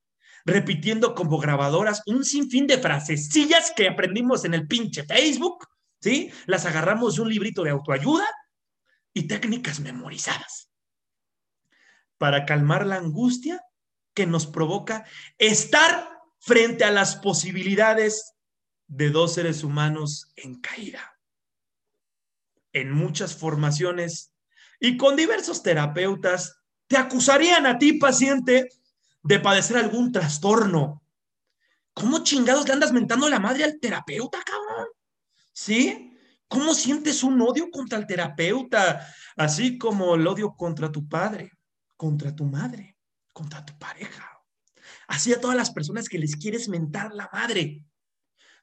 repitiendo 0.44 1.14
como 1.14 1.38
grabadoras 1.38 2.02
un 2.06 2.24
sinfín 2.24 2.66
de 2.66 2.78
frasecillas 2.78 3.72
que 3.76 3.88
aprendimos 3.88 4.44
en 4.44 4.54
el 4.54 4.66
pinche 4.66 5.04
Facebook, 5.04 5.68
¿sí? 6.00 6.32
Las 6.46 6.66
agarramos 6.66 7.14
de 7.14 7.22
un 7.22 7.28
librito 7.28 7.62
de 7.62 7.70
autoayuda 7.70 8.26
y 9.14 9.26
técnicas 9.26 9.80
memorizadas 9.80 10.70
para 12.18 12.44
calmar 12.44 12.86
la 12.86 12.96
angustia 12.96 13.64
que 14.12 14.26
nos 14.26 14.46
provoca 14.46 15.04
estar 15.38 16.10
frente 16.38 16.84
a 16.84 16.90
las 16.90 17.16
posibilidades 17.16 18.34
de 18.86 19.10
dos 19.10 19.34
seres 19.34 19.64
humanos 19.64 20.32
en 20.36 20.60
caída. 20.60 21.18
En 22.72 22.92
muchas 22.92 23.36
formaciones 23.36 24.32
y 24.80 24.96
con 24.96 25.16
diversos 25.16 25.62
terapeutas, 25.62 26.60
te 26.86 26.96
acusarían 26.96 27.66
a 27.66 27.78
ti, 27.78 27.94
paciente, 27.94 28.68
de 29.22 29.40
padecer 29.40 29.78
algún 29.78 30.12
trastorno. 30.12 31.02
¿Cómo 31.94 32.22
chingados 32.22 32.66
le 32.66 32.74
andas 32.74 32.92
mentando 32.92 33.28
la 33.28 33.38
madre 33.38 33.64
al 33.64 33.78
terapeuta, 33.80 34.42
cabrón? 34.44 34.88
¿Sí? 35.52 36.13
¿Cómo 36.54 36.72
sientes 36.74 37.22
un 37.22 37.40
odio 37.40 37.70
contra 37.70 37.98
el 37.98 38.06
terapeuta, 38.06 39.06
así 39.36 39.76
como 39.76 40.14
el 40.14 40.26
odio 40.26 40.54
contra 40.54 40.90
tu 40.90 41.08
padre? 41.08 41.50
contra 41.96 42.34
tu 42.34 42.44
madre, 42.44 42.98
contra 43.32 43.64
tu 43.64 43.78
pareja. 43.78 44.30
Así 45.06 45.32
a 45.32 45.40
todas 45.40 45.56
las 45.56 45.70
personas 45.70 46.08
que 46.08 46.18
les 46.18 46.36
quieres 46.36 46.68
mentar 46.68 47.14
la 47.14 47.28
madre. 47.32 47.84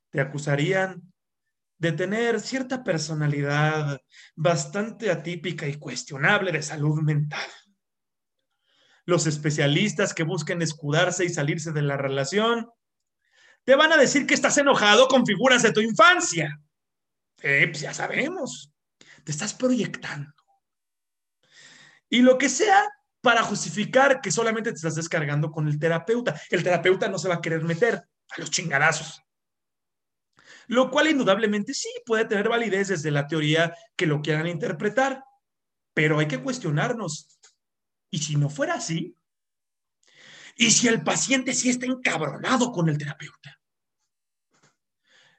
Te 0.10 0.22
acusarían 0.22 1.02
de 1.78 1.92
tener 1.92 2.40
cierta 2.40 2.84
personalidad 2.84 4.00
bastante 4.36 5.10
atípica 5.10 5.68
y 5.68 5.76
cuestionable 5.76 6.52
de 6.52 6.62
salud 6.62 7.02
mental. 7.02 7.50
Los 9.06 9.26
especialistas 9.26 10.14
que 10.14 10.24
busquen 10.24 10.62
escudarse 10.62 11.26
y 11.26 11.30
salirse 11.30 11.72
de 11.72 11.82
la 11.82 11.98
relación 11.98 12.70
te 13.64 13.76
van 13.76 13.92
a 13.92 13.98
decir 13.98 14.28
que 14.28 14.36
estás 14.36 14.58
enojado 14.58 15.08
con 15.08 15.26
figuras 15.26 15.64
de 15.64 15.72
tu 15.72 15.82
infancia. 15.82 16.60
Eh, 17.42 17.68
pues 17.68 17.82
ya 17.82 17.94
sabemos, 17.94 18.72
te 19.24 19.32
estás 19.32 19.54
proyectando. 19.54 20.32
Y 22.10 22.22
lo 22.22 22.38
que 22.38 22.50
sea 22.50 22.88
para 23.22 23.44
justificar 23.44 24.20
que 24.20 24.32
solamente 24.32 24.72
te 24.72 24.76
estás 24.76 24.96
descargando 24.96 25.52
con 25.52 25.68
el 25.68 25.80
terapeuta. 25.80 26.40
El 26.50 26.64
terapeuta 26.64 27.08
no 27.08 27.18
se 27.18 27.30
va 27.30 27.36
a 27.36 27.42
querer 27.42 27.64
meter 27.64 27.96
a 27.96 28.40
los 28.40 28.50
chingadazos. 28.50 29.22
Lo 30.68 30.90
cual 30.90 31.08
indudablemente 31.08 31.74
sí 31.74 31.90
puede 32.06 32.26
tener 32.26 32.50
validez 32.50 32.90
desde 32.90 33.12
la 33.12 33.28
teoría 33.28 33.76
que 33.96 34.08
lo 34.08 34.22
quieran 34.22 34.48
interpretar, 34.48 35.24
pero 35.94 36.20
hay 36.20 36.28
que 36.28 36.42
cuestionarnos. 36.42 37.40
¿Y 38.10 38.20
si 38.20 38.36
no 38.36 38.50
fuera 38.50 38.76
así? 38.76 39.16
¿Y 40.56 40.72
si 40.72 40.88
el 40.88 41.04
paciente 41.04 41.54
sí 41.54 41.70
está 41.70 41.86
encabronado 41.86 42.72
con 42.72 42.90
el 42.90 42.98
terapeuta? 42.98 43.61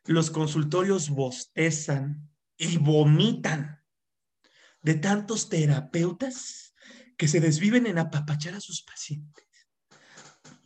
Los 0.04 0.30
consultorios 0.30 1.10
bostezan 1.10 2.28
y 2.56 2.78
vomitan 2.78 3.82
de 4.82 4.94
tantos 4.94 5.48
terapeutas 5.48 6.74
que 7.16 7.28
se 7.28 7.40
desviven 7.40 7.86
en 7.86 7.98
apapachar 7.98 8.54
a 8.54 8.60
sus 8.60 8.82
pacientes, 8.82 9.46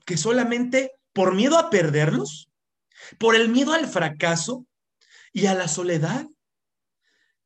que 0.07 0.17
solamente 0.17 0.93
por 1.13 1.35
miedo 1.35 1.59
a 1.59 1.71
perderlos, 1.71 2.51
por 3.19 3.37
el 3.37 3.49
miedo 3.49 3.73
al 3.73 3.87
fracaso 3.87 4.67
y 5.33 5.47
a 5.47 5.55
la 5.55 5.69
soledad, 5.69 6.27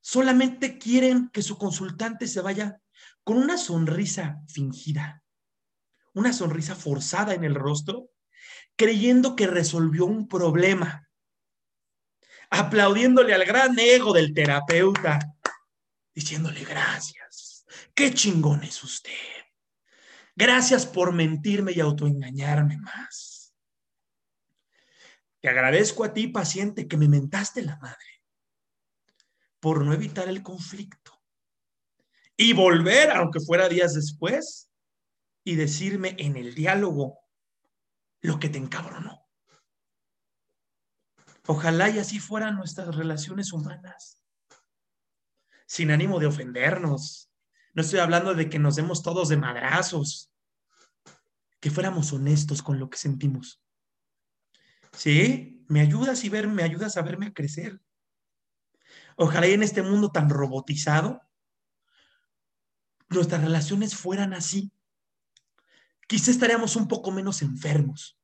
solamente 0.00 0.78
quieren 0.78 1.28
que 1.30 1.42
su 1.42 1.58
consultante 1.58 2.26
se 2.26 2.40
vaya 2.40 2.80
con 3.24 3.36
una 3.36 3.58
sonrisa 3.58 4.40
fingida, 4.48 5.22
una 6.14 6.32
sonrisa 6.32 6.74
forzada 6.74 7.34
en 7.34 7.44
el 7.44 7.54
rostro, 7.54 8.10
creyendo 8.76 9.36
que 9.36 9.46
resolvió 9.46 10.06
un 10.06 10.28
problema. 10.28 11.09
Aplaudiéndole 12.50 13.32
al 13.32 13.44
gran 13.44 13.78
ego 13.78 14.12
del 14.12 14.34
terapeuta, 14.34 15.18
diciéndole 16.14 16.64
gracias, 16.64 17.64
qué 17.94 18.12
chingón 18.12 18.64
es 18.64 18.82
usted. 18.82 19.12
Gracias 20.34 20.86
por 20.86 21.12
mentirme 21.12 21.72
y 21.72 21.80
autoengañarme 21.80 22.78
más. 22.78 23.54
Te 25.40 25.48
agradezco 25.48 26.04
a 26.04 26.12
ti, 26.12 26.28
paciente, 26.28 26.86
que 26.86 26.96
me 26.96 27.08
mentaste 27.08 27.62
la 27.62 27.76
madre 27.76 28.22
por 29.58 29.84
no 29.84 29.92
evitar 29.92 30.28
el 30.28 30.42
conflicto 30.42 31.12
y 32.36 32.54
volver, 32.54 33.10
aunque 33.10 33.40
fuera 33.40 33.68
días 33.68 33.94
después, 33.94 34.70
y 35.44 35.56
decirme 35.56 36.16
en 36.18 36.36
el 36.36 36.54
diálogo 36.54 37.18
lo 38.22 38.38
que 38.38 38.48
te 38.48 38.58
encabronó. 38.58 39.19
Ojalá 41.50 41.90
y 41.90 41.98
así 41.98 42.20
fueran 42.20 42.54
nuestras 42.54 42.94
relaciones 42.94 43.52
humanas, 43.52 44.22
sin 45.66 45.90
ánimo 45.90 46.20
de 46.20 46.26
ofendernos. 46.26 47.28
No 47.74 47.82
estoy 47.82 47.98
hablando 47.98 48.34
de 48.34 48.48
que 48.48 48.60
nos 48.60 48.76
demos 48.76 49.02
todos 49.02 49.28
de 49.28 49.36
madrazos, 49.36 50.32
que 51.58 51.72
fuéramos 51.72 52.12
honestos 52.12 52.62
con 52.62 52.78
lo 52.78 52.88
que 52.88 52.98
sentimos. 52.98 53.60
¿Sí? 54.92 55.64
Me 55.66 55.80
ayudas 55.80 56.22
y 56.22 56.28
ver, 56.28 56.46
me 56.46 56.62
ayudas 56.62 56.96
a 56.96 57.02
verme 57.02 57.26
a 57.26 57.32
crecer. 57.32 57.80
Ojalá 59.16 59.48
y 59.48 59.54
en 59.54 59.64
este 59.64 59.82
mundo 59.82 60.12
tan 60.12 60.30
robotizado, 60.30 61.20
nuestras 63.08 63.42
relaciones 63.42 63.96
fueran 63.96 64.34
así. 64.34 64.70
Quizá 66.06 66.30
estaríamos 66.30 66.76
un 66.76 66.86
poco 66.86 67.10
menos 67.10 67.42
enfermos. 67.42 68.16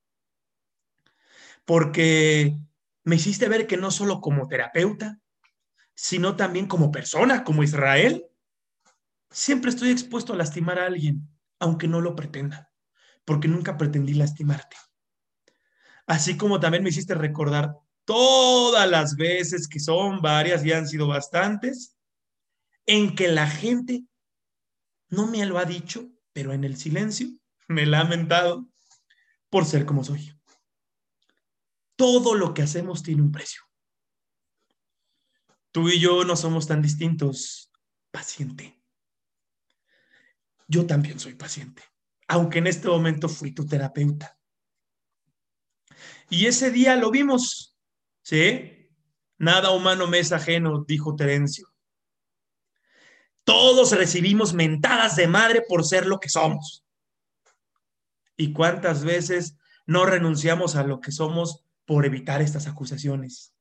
Porque 1.64 2.56
me 3.06 3.14
hiciste 3.14 3.48
ver 3.48 3.68
que 3.68 3.76
no 3.76 3.92
solo 3.92 4.20
como 4.20 4.48
terapeuta, 4.48 5.20
sino 5.94 6.34
también 6.34 6.66
como 6.66 6.90
persona, 6.90 7.44
como 7.44 7.62
Israel, 7.62 8.26
siempre 9.30 9.70
estoy 9.70 9.90
expuesto 9.90 10.32
a 10.32 10.36
lastimar 10.36 10.80
a 10.80 10.86
alguien, 10.86 11.22
aunque 11.60 11.86
no 11.86 12.00
lo 12.00 12.16
pretenda, 12.16 12.72
porque 13.25 13.46
nunca 13.46 13.78
pretendí 13.78 14.14
lastimarte. 14.14 14.76
Así 16.08 16.36
como 16.36 16.58
también 16.58 16.82
me 16.82 16.90
hiciste 16.90 17.14
recordar 17.14 17.76
todas 18.04 18.90
las 18.90 19.14
veces, 19.14 19.68
que 19.68 19.78
son 19.78 20.20
varias 20.20 20.64
y 20.64 20.72
han 20.72 20.88
sido 20.88 21.06
bastantes, 21.06 21.96
en 22.86 23.14
que 23.14 23.28
la 23.28 23.48
gente 23.48 24.04
no 25.10 25.28
me 25.28 25.46
lo 25.46 25.58
ha 25.58 25.64
dicho, 25.64 26.10
pero 26.32 26.52
en 26.52 26.64
el 26.64 26.76
silencio 26.76 27.28
me 27.68 27.84
he 27.84 27.86
lamentado 27.86 28.68
por 29.48 29.64
ser 29.64 29.86
como 29.86 30.02
soy. 30.02 30.36
Todo 31.97 32.35
lo 32.35 32.55
que 32.55 32.62
hacemos 32.62 33.03
tiene 33.03 33.23
un 33.23 33.33
precio. 33.33 33.62
Tú 35.73 35.88
y 35.88 36.00
yo 36.00 36.25
no 36.25 36.37
somos 36.37 36.67
tan 36.67 36.81
distintos, 36.81 37.71
paciente. 38.11 38.83
Yo 40.69 40.87
también 40.87 41.21
soy 41.21 41.35
paciente, 41.35 41.83
aunque 42.29 42.59
en 42.59 42.67
este 42.67 42.88
momento 42.88 43.29
fui 43.29 43.53
tu 43.53 43.67
terapeuta. 43.67 44.38
Y 46.29 46.47
ese 46.47 46.71
día 46.71 46.97
lo 46.97 47.11
vimos, 47.11 47.76
¿sí? 48.23 48.91
Nada 49.38 49.71
humano 49.71 50.07
me 50.07 50.19
es 50.19 50.33
ajeno, 50.33 50.85
dijo 50.87 51.15
Terencio. 51.15 51.69
Todos 53.45 53.93
recibimos 53.93 54.55
mentadas 54.55 55.15
de 55.17 55.29
madre 55.29 55.62
por 55.69 55.85
ser 55.85 56.07
lo 56.07 56.19
que 56.19 56.29
somos. 56.29 56.85
¿Y 58.37 58.53
cuántas 58.53 59.05
veces 59.05 59.57
no 59.87 60.05
renunciamos 60.05 60.75
a 60.75 60.83
lo 60.83 61.00
que 61.00 61.12
somos 61.12 61.65
por 61.87 62.05
evitar 62.05 62.43
estas 62.43 62.66
acusaciones? 62.66 63.55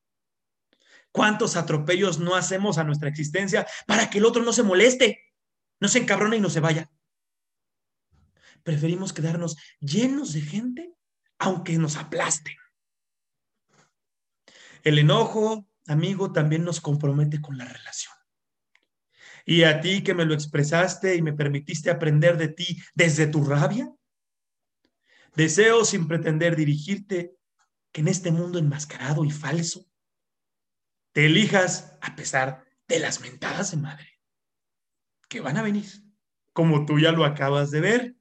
¿Cuántos 1.11 1.55
atropellos 1.55 2.19
no 2.19 2.35
hacemos 2.35 2.77
a 2.77 2.83
nuestra 2.83 3.07
existencia 3.07 3.65
para 3.87 4.09
que 4.09 4.17
el 4.17 4.25
otro 4.25 4.43
no 4.43 4.51
se 4.51 4.63
moleste, 4.63 5.21
no 5.79 5.87
se 5.87 5.99
encabrone 5.99 6.37
y 6.37 6.41
no 6.41 6.49
se 6.49 6.59
vaya? 6.59 6.91
Preferimos 8.63 9.13
quedarnos 9.13 9.55
llenos 9.79 10.33
de 10.33 10.41
gente 10.41 10.93
aunque 11.39 11.77
nos 11.77 11.95
aplasten. 11.95 12.55
El 14.83 14.99
enojo, 14.99 15.67
amigo, 15.87 16.31
también 16.31 16.63
nos 16.63 16.81
compromete 16.81 17.41
con 17.41 17.57
la 17.57 17.65
relación. 17.65 18.13
Y 19.45 19.63
a 19.63 19.79
ti 19.79 20.03
que 20.03 20.13
me 20.13 20.25
lo 20.25 20.33
expresaste 20.33 21.15
y 21.15 21.21
me 21.21 21.33
permitiste 21.33 21.91
aprender 21.91 22.37
de 22.37 22.47
ti 22.49 22.81
desde 22.93 23.27
tu 23.27 23.43
rabia, 23.43 23.93
deseo 25.35 25.85
sin 25.85 26.07
pretender 26.07 26.55
dirigirte 26.55 27.35
que 27.95 28.01
en 28.01 28.09
este 28.09 28.29
mundo 28.29 28.59
enmascarado 28.59 29.23
y 29.23 29.31
falso, 29.31 29.89
te 31.13 31.27
elijas 31.27 31.97
a 32.01 32.13
pesar 32.17 32.67
de 32.89 32.99
las 32.99 33.21
mentadas 33.21 33.71
de 33.71 33.77
madre 33.77 34.19
que 35.29 35.39
van 35.39 35.55
a 35.55 35.61
venir, 35.61 35.89
como 36.51 36.85
tú 36.85 36.99
ya 36.99 37.13
lo 37.13 37.23
acabas 37.23 37.71
de 37.71 37.79
ver, 37.79 38.15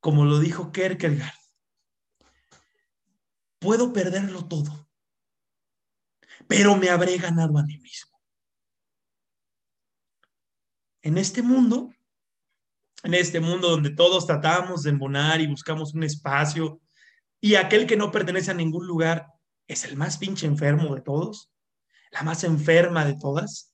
como 0.00 0.24
lo 0.24 0.40
dijo 0.40 0.72
Kierkegaard. 0.72 1.32
Puedo 3.60 3.92
perderlo 3.92 4.44
todo, 4.48 4.90
pero 6.48 6.74
me 6.74 6.88
habré 6.88 7.18
ganado 7.18 7.56
a 7.56 7.62
mí 7.62 7.78
mismo. 7.78 8.20
En 11.02 11.18
este 11.18 11.40
mundo, 11.40 11.94
en 13.04 13.14
este 13.14 13.38
mundo 13.38 13.70
donde 13.70 13.90
todos 13.90 14.26
tratamos 14.26 14.82
de 14.82 14.90
embonar 14.90 15.40
y 15.40 15.46
buscamos 15.46 15.94
un 15.94 16.02
espacio 16.02 16.80
y 17.40 17.54
aquel 17.54 17.86
que 17.86 17.96
no 17.96 18.10
pertenece 18.10 18.50
a 18.50 18.54
ningún 18.54 18.86
lugar 18.86 19.26
es 19.66 19.84
el 19.84 19.96
más 19.96 20.18
pinche 20.18 20.46
enfermo 20.46 20.94
de 20.94 21.00
todos, 21.00 21.50
la 22.10 22.22
más 22.22 22.44
enferma 22.44 23.04
de 23.04 23.14
todas. 23.14 23.72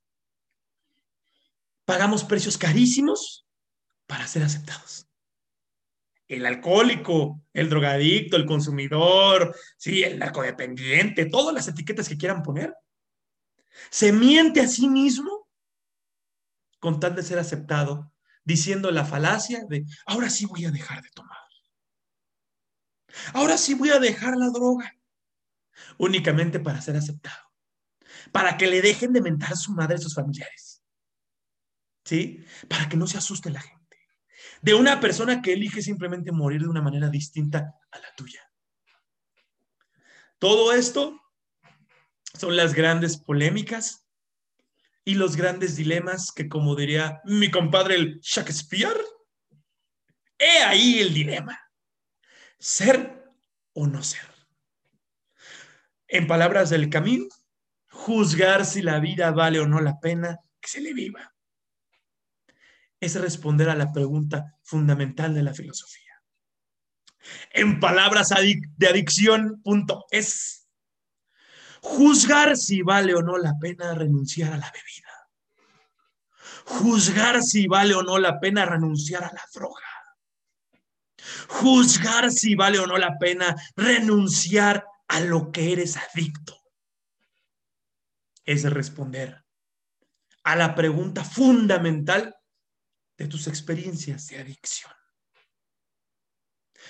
Pagamos 1.84 2.24
precios 2.24 2.58
carísimos 2.58 3.46
para 4.06 4.26
ser 4.26 4.42
aceptados. 4.42 5.08
El 6.28 6.44
alcohólico, 6.44 7.42
el 7.52 7.68
drogadicto, 7.68 8.36
el 8.36 8.46
consumidor, 8.46 9.56
sí, 9.76 10.02
el 10.02 10.18
narcodependiente, 10.18 11.26
todas 11.26 11.54
las 11.54 11.68
etiquetas 11.68 12.08
que 12.08 12.16
quieran 12.16 12.42
poner. 12.42 12.74
Se 13.90 14.12
miente 14.12 14.60
a 14.60 14.68
sí 14.68 14.88
mismo 14.88 15.48
con 16.78 17.00
tal 17.00 17.14
de 17.14 17.22
ser 17.22 17.38
aceptado, 17.38 18.12
diciendo 18.44 18.90
la 18.90 19.04
falacia 19.04 19.64
de, 19.68 19.84
ahora 20.06 20.30
sí 20.30 20.46
voy 20.46 20.64
a 20.66 20.70
dejar 20.70 21.02
de 21.02 21.10
tomar. 21.10 21.35
Ahora 23.32 23.58
sí 23.58 23.74
voy 23.74 23.90
a 23.90 23.98
dejar 23.98 24.36
la 24.36 24.50
droga. 24.50 24.94
Únicamente 25.98 26.60
para 26.60 26.80
ser 26.80 26.96
aceptado. 26.96 27.42
Para 28.32 28.56
que 28.56 28.66
le 28.66 28.82
dejen 28.82 29.12
de 29.12 29.20
mentar 29.20 29.52
a 29.52 29.56
su 29.56 29.72
madre 29.72 29.96
y 29.96 30.02
sus 30.02 30.14
familiares. 30.14 30.82
¿Sí? 32.04 32.44
Para 32.68 32.88
que 32.88 32.96
no 32.96 33.06
se 33.06 33.18
asuste 33.18 33.50
la 33.50 33.60
gente. 33.60 33.96
De 34.62 34.74
una 34.74 35.00
persona 35.00 35.42
que 35.42 35.52
elige 35.52 35.82
simplemente 35.82 36.32
morir 36.32 36.62
de 36.62 36.68
una 36.68 36.82
manera 36.82 37.08
distinta 37.08 37.74
a 37.90 37.98
la 37.98 38.14
tuya. 38.16 38.40
Todo 40.38 40.72
esto 40.72 41.20
son 42.38 42.56
las 42.56 42.74
grandes 42.74 43.16
polémicas 43.16 44.06
y 45.04 45.14
los 45.14 45.36
grandes 45.36 45.76
dilemas 45.76 46.32
que, 46.32 46.48
como 46.48 46.76
diría 46.76 47.20
mi 47.24 47.50
compadre 47.50 47.94
el 47.94 48.20
Shakespeare, 48.20 49.00
he 50.38 50.62
ahí 50.64 50.98
el 51.00 51.14
dilema 51.14 51.65
ser 52.58 53.32
o 53.72 53.86
no 53.86 54.02
ser. 54.02 54.22
En 56.08 56.26
palabras 56.26 56.70
del 56.70 56.88
camino, 56.88 57.26
juzgar 57.90 58.64
si 58.64 58.82
la 58.82 59.00
vida 59.00 59.30
vale 59.32 59.60
o 59.60 59.66
no 59.66 59.80
la 59.80 59.98
pena 60.00 60.38
que 60.60 60.68
se 60.68 60.80
le 60.80 60.94
viva. 60.94 61.34
Es 63.00 63.20
responder 63.20 63.68
a 63.68 63.74
la 63.74 63.92
pregunta 63.92 64.56
fundamental 64.62 65.34
de 65.34 65.42
la 65.42 65.52
filosofía. 65.52 66.22
En 67.50 67.80
palabras 67.80 68.32
de 68.76 68.88
adicción, 68.88 69.60
punto 69.62 70.06
es 70.10 70.68
juzgar 71.82 72.56
si 72.56 72.82
vale 72.82 73.14
o 73.14 73.22
no 73.22 73.36
la 73.36 73.54
pena 73.60 73.94
renunciar 73.94 74.52
a 74.52 74.58
la 74.58 74.70
bebida. 74.72 75.06
Juzgar 76.64 77.42
si 77.42 77.66
vale 77.66 77.94
o 77.94 78.02
no 78.02 78.18
la 78.18 78.40
pena 78.40 78.64
renunciar 78.64 79.24
a 79.24 79.32
la 79.32 79.44
droga 79.52 79.95
juzgar 81.48 82.30
si 82.30 82.54
vale 82.54 82.78
o 82.78 82.86
no 82.86 82.98
la 82.98 83.18
pena 83.18 83.54
renunciar 83.76 84.84
a 85.08 85.20
lo 85.20 85.50
que 85.52 85.72
eres 85.72 85.96
adicto. 85.96 86.60
Es 88.44 88.62
responder 88.64 89.44
a 90.44 90.56
la 90.56 90.74
pregunta 90.74 91.24
fundamental 91.24 92.36
de 93.18 93.26
tus 93.26 93.46
experiencias 93.48 94.26
de 94.28 94.38
adicción. 94.38 94.92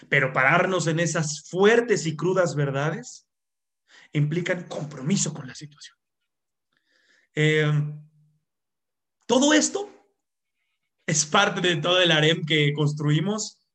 Pero 0.09 0.33
pararnos 0.33 0.87
en 0.89 1.01
esas 1.01 1.49
fuertes 1.49 2.07
y 2.07 2.17
crudas 2.17 2.55
verdades 2.55 3.27
implican 4.13 4.65
compromiso 4.65 5.33
con 5.33 5.47
la 5.47 5.55
situación. 5.55 5.97
Eh, 7.35 7.73
todo 9.27 9.55
esto 9.55 9.91
es 11.07 11.25
parte 11.25 11.61
de 11.61 11.77
todo 11.77 12.01
el 12.01 12.11
harem 12.11 12.45
que 12.45 12.73
construimos 12.75 13.66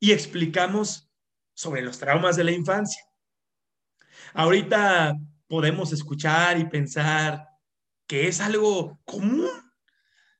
y 0.00 0.12
explicamos 0.12 1.10
sobre 1.54 1.82
los 1.82 1.98
traumas 1.98 2.36
de 2.36 2.44
la 2.44 2.52
infancia. 2.52 3.02
Ahorita 4.34 5.14
podemos 5.46 5.92
escuchar 5.92 6.58
y 6.58 6.68
pensar 6.68 7.48
que 8.06 8.28
es 8.28 8.40
algo 8.40 9.00
común, 9.04 9.50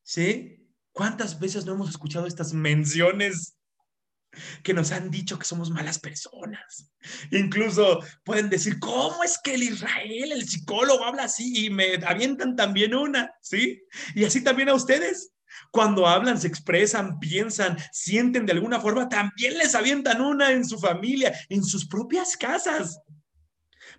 ¿sí? 0.03 0.68
¿Cuántas 0.92 1.38
veces 1.38 1.64
no 1.64 1.73
hemos 1.73 1.90
escuchado 1.90 2.27
estas 2.27 2.53
menciones 2.53 3.59
que 4.62 4.75
nos 4.75 4.92
han 4.92 5.11
dicho 5.11 5.38
que 5.38 5.44
somos 5.44 5.71
malas 5.71 5.99
personas. 5.99 6.90
Incluso 7.31 8.01
pueden 8.25 8.51
decir, 8.51 8.79
¿cómo 8.79 9.23
es 9.25 9.38
que 9.42 9.55
el 9.55 9.62
Israel, 9.62 10.33
el 10.33 10.49
psicólogo, 10.49 11.05
habla 11.05 11.25
así? 11.25 11.66
Y 11.66 11.71
me 11.71 11.94
avientan 12.07 12.57
también 12.57 12.94
una, 12.94 13.33
¿sí? 13.40 13.83
Y 14.14 14.25
así 14.25 14.42
también 14.42 14.68
a 14.68 14.75
ustedes. 14.75 15.33
Cuando 15.70 16.06
hablan, 16.06 16.40
se 16.40 16.48
expresan, 16.48 17.18
piensan, 17.18 17.76
sienten 17.92 18.46
de 18.46 18.52
alguna 18.52 18.80
forma, 18.80 19.08
también 19.08 19.58
les 19.58 19.74
avientan 19.74 20.20
una 20.20 20.52
en 20.52 20.64
su 20.64 20.78
familia, 20.78 21.32
en 21.48 21.64
sus 21.64 21.87
propias 21.87 22.37
casas. 22.37 23.00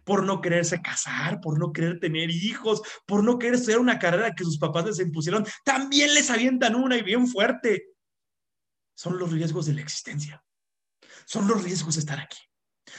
Por 0.03 0.23
no 0.23 0.41
quererse 0.41 0.81
casar, 0.81 1.41
por 1.41 1.59
no 1.59 1.71
querer 1.73 1.99
tener 1.99 2.29
hijos, 2.29 2.81
por 3.05 3.23
no 3.23 3.37
querer 3.37 3.55
estudiar 3.55 3.79
una 3.79 3.99
carrera 3.99 4.33
que 4.33 4.43
sus 4.43 4.57
papás 4.57 4.85
les 4.85 4.99
impusieron, 4.99 5.45
también 5.65 6.13
les 6.13 6.29
avientan 6.29 6.75
una 6.75 6.97
y 6.97 7.01
bien 7.01 7.27
fuerte 7.27 7.89
son 8.99 9.17
los 9.17 9.31
riesgos 9.31 9.65
de 9.65 9.73
la 9.73 9.81
existencia. 9.81 10.43
Son 11.25 11.47
los 11.47 11.63
riesgos 11.63 11.95
de 11.95 12.01
estar 12.01 12.19
aquí. 12.19 12.39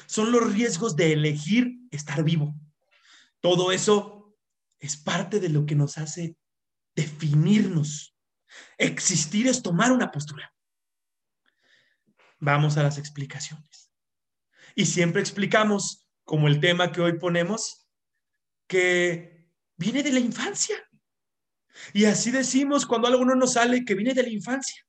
Son 0.06 0.32
los 0.32 0.50
riesgos 0.50 0.96
de 0.96 1.12
elegir 1.12 1.78
estar 1.90 2.24
vivo. 2.24 2.54
Todo 3.40 3.70
eso 3.70 4.34
es 4.78 4.96
parte 4.96 5.40
de 5.40 5.50
lo 5.50 5.66
que 5.66 5.74
nos 5.74 5.98
hace 5.98 6.38
definirnos. 6.96 8.16
Existir 8.78 9.46
es 9.46 9.62
tomar 9.62 9.92
una 9.92 10.10
postura. 10.10 10.52
Vamos 12.38 12.76
a 12.76 12.82
las 12.82 12.98
explicaciones. 12.98 13.92
Y 14.74 14.86
siempre 14.86 15.20
explicamos, 15.20 16.08
como 16.24 16.48
el 16.48 16.60
tema 16.60 16.92
que 16.92 17.00
hoy 17.00 17.18
ponemos, 17.18 17.88
que 18.66 19.48
viene 19.76 20.02
de 20.02 20.12
la 20.12 20.20
infancia. 20.20 20.76
Y 21.92 22.04
así 22.04 22.30
decimos 22.30 22.86
cuando 22.86 23.08
algo 23.08 23.24
no 23.24 23.34
nos 23.34 23.54
sale 23.54 23.84
que 23.84 23.94
viene 23.94 24.14
de 24.14 24.22
la 24.22 24.28
infancia 24.28 24.84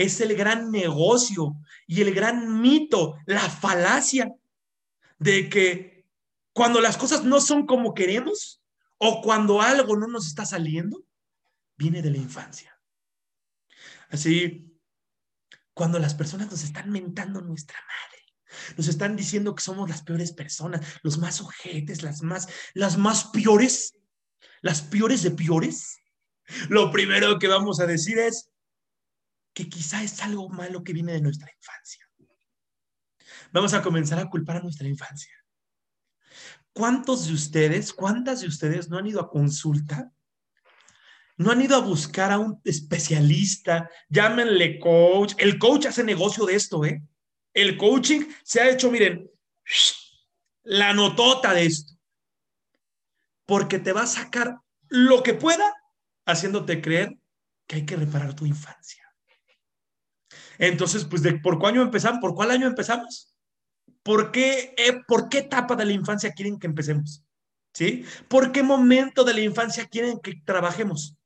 es 0.00 0.20
el 0.22 0.34
gran 0.34 0.70
negocio 0.70 1.56
y 1.86 2.00
el 2.00 2.14
gran 2.14 2.62
mito, 2.62 3.18
la 3.26 3.50
falacia 3.50 4.32
de 5.18 5.50
que 5.50 6.06
cuando 6.54 6.80
las 6.80 6.96
cosas 6.96 7.22
no 7.24 7.38
son 7.38 7.66
como 7.66 7.92
queremos 7.92 8.62
o 8.96 9.20
cuando 9.20 9.60
algo 9.60 9.98
no 9.98 10.06
nos 10.06 10.26
está 10.26 10.46
saliendo, 10.46 11.04
viene 11.80 12.02
de 12.02 12.10
la 12.10 12.18
infancia. 12.18 12.78
Así, 14.10 14.78
cuando 15.72 15.98
las 15.98 16.14
personas 16.14 16.50
nos 16.50 16.62
están 16.62 16.90
mentando 16.90 17.40
nuestra 17.40 17.78
madre, 17.80 18.22
nos 18.76 18.86
están 18.86 19.16
diciendo 19.16 19.54
que 19.54 19.62
somos 19.62 19.88
las 19.88 20.02
peores 20.02 20.32
personas, 20.32 20.84
los 21.02 21.16
más 21.16 21.40
ojetes, 21.40 22.02
las 22.02 22.22
más, 22.22 22.48
las 22.74 22.98
más 22.98 23.24
peores, 23.28 23.94
las 24.60 24.82
peores 24.82 25.22
de 25.22 25.30
peores, 25.30 25.96
lo 26.68 26.92
primero 26.92 27.38
que 27.38 27.48
vamos 27.48 27.80
a 27.80 27.86
decir 27.86 28.18
es, 28.18 28.50
que 29.54 29.68
quizá 29.68 30.02
es 30.02 30.20
algo 30.22 30.50
malo 30.50 30.84
que 30.84 30.92
viene 30.92 31.12
de 31.12 31.22
nuestra 31.22 31.50
infancia. 31.50 32.06
Vamos 33.52 33.72
a 33.72 33.82
comenzar 33.82 34.18
a 34.18 34.28
culpar 34.28 34.58
a 34.58 34.62
nuestra 34.62 34.86
infancia. 34.86 35.32
¿Cuántos 36.72 37.26
de 37.26 37.32
ustedes, 37.32 37.92
cuántas 37.92 38.42
de 38.42 38.48
ustedes 38.48 38.88
no 38.90 38.98
han 38.98 39.06
ido 39.06 39.20
a 39.20 39.30
consulta? 39.30 40.12
No 41.40 41.52
han 41.52 41.62
ido 41.62 41.74
a 41.74 41.80
buscar 41.80 42.32
a 42.32 42.38
un 42.38 42.60
especialista, 42.64 43.88
llámenle 44.10 44.78
coach. 44.78 45.32
El 45.38 45.58
coach 45.58 45.86
hace 45.86 46.04
negocio 46.04 46.44
de 46.44 46.54
esto, 46.54 46.84
¿eh? 46.84 47.02
El 47.54 47.78
coaching 47.78 48.26
se 48.44 48.60
ha 48.60 48.68
hecho, 48.68 48.90
miren, 48.90 49.26
la 50.64 50.92
notota 50.92 51.54
de 51.54 51.64
esto. 51.64 51.94
Porque 53.46 53.78
te 53.78 53.94
va 53.94 54.02
a 54.02 54.06
sacar 54.06 54.58
lo 54.88 55.22
que 55.22 55.32
pueda 55.32 55.64
haciéndote 56.26 56.82
creer 56.82 57.16
que 57.66 57.76
hay 57.76 57.86
que 57.86 57.96
reparar 57.96 58.34
tu 58.34 58.44
infancia. 58.44 59.02
Entonces, 60.58 61.06
pues, 61.06 61.22
de, 61.22 61.38
¿por 61.38 61.58
cuál 61.58 61.72
año 61.72 61.82
empezamos? 61.82 62.20
¿Por 62.20 62.34
cuál 62.34 62.50
año 62.50 62.66
empezamos? 62.66 63.34
¿Por 64.02 64.30
qué, 64.30 64.74
eh, 64.76 65.00
¿Por 65.08 65.30
qué 65.30 65.38
etapa 65.38 65.74
de 65.74 65.86
la 65.86 65.92
infancia 65.92 66.34
quieren 66.34 66.58
que 66.58 66.66
empecemos? 66.66 67.24
¿Sí? 67.72 68.04
¿Por 68.28 68.52
qué 68.52 68.62
momento 68.62 69.24
de 69.24 69.32
la 69.32 69.40
infancia 69.40 69.88
quieren 69.88 70.20
que 70.20 70.34
trabajemos? 70.44 71.16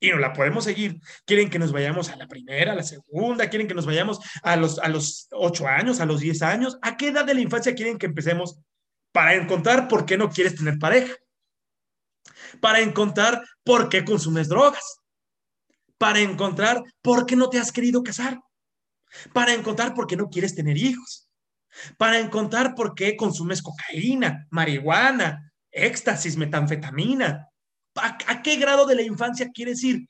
Y 0.00 0.10
no 0.10 0.18
la 0.18 0.32
podemos 0.32 0.64
seguir. 0.64 0.98
Quieren 1.26 1.50
que 1.50 1.58
nos 1.58 1.72
vayamos 1.72 2.08
a 2.08 2.16
la 2.16 2.26
primera, 2.26 2.72
a 2.72 2.74
la 2.74 2.82
segunda, 2.82 3.48
quieren 3.50 3.68
que 3.68 3.74
nos 3.74 3.86
vayamos 3.86 4.18
a 4.42 4.56
los, 4.56 4.78
a 4.78 4.88
los 4.88 5.28
ocho 5.32 5.68
años, 5.68 6.00
a 6.00 6.06
los 6.06 6.20
diez 6.20 6.42
años. 6.42 6.78
¿A 6.82 6.96
qué 6.96 7.08
edad 7.08 7.24
de 7.24 7.34
la 7.34 7.40
infancia 7.40 7.74
quieren 7.74 7.98
que 7.98 8.06
empecemos? 8.06 8.58
Para 9.12 9.34
encontrar 9.34 9.88
por 9.88 10.06
qué 10.06 10.16
no 10.16 10.30
quieres 10.30 10.54
tener 10.54 10.78
pareja. 10.78 11.14
Para 12.60 12.80
encontrar 12.80 13.44
por 13.62 13.88
qué 13.88 14.04
consumes 14.04 14.48
drogas. 14.48 15.00
Para 15.98 16.20
encontrar 16.20 16.82
por 17.02 17.26
qué 17.26 17.36
no 17.36 17.50
te 17.50 17.58
has 17.58 17.70
querido 17.70 18.02
casar 18.02 18.40
para 19.32 19.54
encontrar 19.54 19.94
por 19.94 20.06
qué 20.06 20.16
no 20.16 20.28
quieres 20.30 20.54
tener 20.54 20.76
hijos, 20.76 21.28
para 21.96 22.18
encontrar 22.18 22.74
por 22.74 22.94
qué 22.94 23.16
consumes 23.16 23.62
cocaína, 23.62 24.46
marihuana, 24.50 25.52
éxtasis, 25.70 26.36
metanfetamina. 26.36 27.48
¿A, 27.96 28.42
qué 28.42 28.56
grado 28.56 28.86
de 28.86 28.94
la 28.94 29.02
infancia 29.02 29.50
quieres 29.52 29.82
ir? 29.84 30.08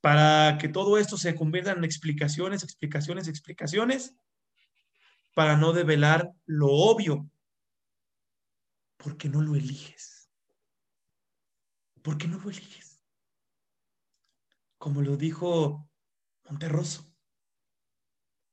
Para 0.00 0.58
que 0.58 0.68
todo 0.68 0.98
esto 0.98 1.16
se 1.16 1.34
convierta 1.34 1.72
en 1.72 1.84
explicaciones, 1.84 2.62
explicaciones, 2.62 3.28
explicaciones, 3.28 4.14
para 5.34 5.56
no 5.56 5.72
develar 5.72 6.30
lo 6.44 6.68
obvio, 6.68 7.30
porque 8.96 9.28
no 9.28 9.40
lo 9.40 9.54
eliges. 9.54 10.30
¿Por 12.02 12.18
qué 12.18 12.28
no 12.28 12.38
lo 12.38 12.50
eliges? 12.50 13.02
Como 14.78 15.00
lo 15.02 15.16
dijo 15.16 15.88
Monterroso 16.48 17.12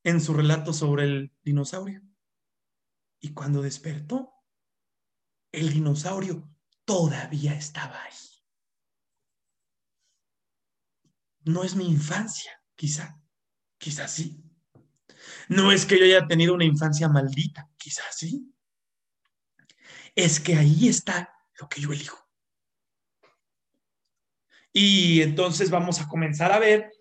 en 0.03 0.21
su 0.21 0.33
relato 0.33 0.73
sobre 0.73 1.03
el 1.03 1.31
dinosaurio. 1.43 2.01
Y 3.19 3.33
cuando 3.33 3.61
despertó, 3.61 4.33
el 5.51 5.73
dinosaurio 5.73 6.49
todavía 6.89 7.54
estaba 7.54 8.02
ahí. 8.02 8.17
No 11.43 11.63
es 11.63 11.75
mi 11.75 11.88
infancia, 11.88 12.52
quizá, 12.75 13.21
quizá 13.78 14.08
sí. 14.08 14.43
No 15.49 15.71
es 15.71 15.86
que 15.86 15.99
yo 15.99 16.06
haya 16.06 16.25
tenido 16.25 16.56
una 16.56 16.65
infancia 16.65 17.08
maldita, 17.08 17.69
quizá 17.78 18.02
sí. 18.10 18.52
Es 20.15 20.39
que 20.39 20.56
ahí 20.56 20.88
está 20.88 21.32
lo 21.60 21.69
que 21.69 21.80
yo 21.80 21.93
elijo. 21.93 22.28
Y 24.73 25.21
entonces 25.21 25.69
vamos 25.69 26.02
a 26.02 26.08
comenzar 26.08 26.52
a 26.52 26.58
ver 26.58 26.91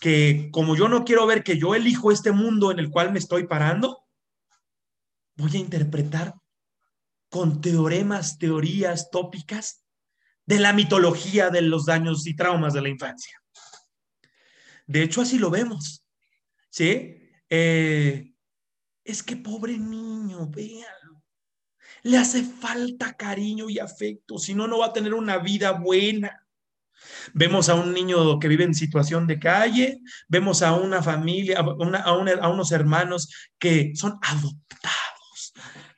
que 0.00 0.48
como 0.50 0.74
yo 0.74 0.88
no 0.88 1.04
quiero 1.04 1.28
ver 1.28 1.44
que 1.44 1.56
yo 1.56 1.76
elijo 1.76 2.10
este 2.10 2.32
mundo 2.32 2.72
en 2.72 2.80
el 2.80 2.90
cual 2.90 3.12
me 3.12 3.20
estoy 3.20 3.46
parando, 3.46 4.04
voy 5.36 5.54
a 5.54 5.60
interpretar 5.60 6.34
con 7.28 7.60
teoremas, 7.60 8.38
teorías 8.38 9.10
tópicas 9.10 9.84
de 10.46 10.58
la 10.58 10.72
mitología 10.72 11.50
de 11.50 11.62
los 11.62 11.86
daños 11.86 12.26
y 12.26 12.34
traumas 12.34 12.72
de 12.72 12.82
la 12.82 12.88
infancia. 12.88 13.38
De 14.86 15.02
hecho, 15.02 15.20
así 15.20 15.38
lo 15.38 15.50
vemos. 15.50 16.04
¿Sí? 16.70 17.16
Eh, 17.50 18.32
es 19.04 19.22
que 19.22 19.36
pobre 19.36 19.78
niño, 19.78 20.48
véanlo. 20.48 21.22
Le 22.02 22.16
hace 22.16 22.42
falta 22.42 23.14
cariño 23.14 23.68
y 23.68 23.78
afecto, 23.78 24.38
si 24.38 24.54
no, 24.54 24.66
no 24.66 24.78
va 24.78 24.86
a 24.86 24.92
tener 24.92 25.14
una 25.14 25.38
vida 25.38 25.72
buena. 25.72 26.46
Vemos 27.32 27.68
a 27.68 27.74
un 27.74 27.92
niño 27.92 28.38
que 28.38 28.48
vive 28.48 28.64
en 28.64 28.74
situación 28.74 29.26
de 29.26 29.38
calle, 29.38 30.00
vemos 30.28 30.62
a 30.62 30.74
una 30.74 31.02
familia, 31.02 31.60
a, 31.60 32.48
unos 32.50 32.72
hermanos 32.72 33.32
que 33.58 33.92
son 33.94 34.18
adoptados. 34.22 35.07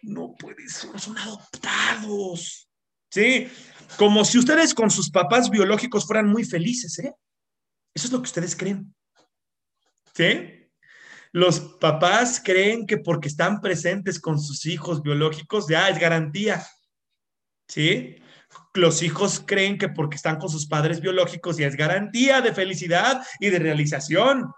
No 0.03 0.35
puede 0.39 0.69
ser, 0.69 0.99
son 0.99 1.19
adoptados. 1.19 2.69
¿Sí? 3.11 3.49
Como 3.97 4.25
si 4.25 4.39
ustedes 4.39 4.73
con 4.73 4.91
sus 4.91 5.11
papás 5.11 5.51
biológicos 5.51 6.07
fueran 6.07 6.29
muy 6.29 6.45
felices, 6.45 6.99
¿eh? 7.01 7.15
Eso 7.93 8.07
es 8.07 8.13
lo 8.13 8.19
que 8.19 8.27
ustedes 8.27 8.55
creen. 8.55 8.95
¿Sí? 10.15 10.69
Los 11.33 11.61
papás 11.81 12.41
creen 12.43 12.87
que 12.87 12.99
porque 12.99 13.29
están 13.29 13.61
presentes 13.61 14.21
con 14.21 14.41
sus 14.41 14.67
hijos 14.67 15.03
biológicos 15.03 15.67
ya 15.69 15.89
es 15.89 15.99
garantía. 15.99 16.65
¿Sí? 17.69 18.17
los 18.75 19.03
hijos 19.03 19.43
creen 19.45 19.79
que 19.79 19.89
porque 19.89 20.17
están 20.17 20.39
con 20.39 20.49
sus 20.49 20.67
padres 20.67 21.01
biológicos 21.01 21.57
ya 21.57 21.67
es 21.67 21.77
garantía 21.77 22.41
de 22.41 22.55
felicidad 22.55 23.23
y 23.39 23.51
de 23.51 23.59
realización. 23.59 24.53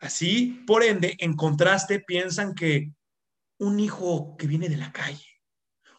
Así, 0.00 0.62
por 0.66 0.82
ende, 0.82 1.16
en 1.18 1.34
contraste, 1.34 2.00
piensan 2.00 2.54
que 2.54 2.92
un 3.62 3.78
hijo 3.78 4.36
que 4.36 4.48
viene 4.48 4.68
de 4.68 4.76
la 4.76 4.90
calle, 4.92 5.40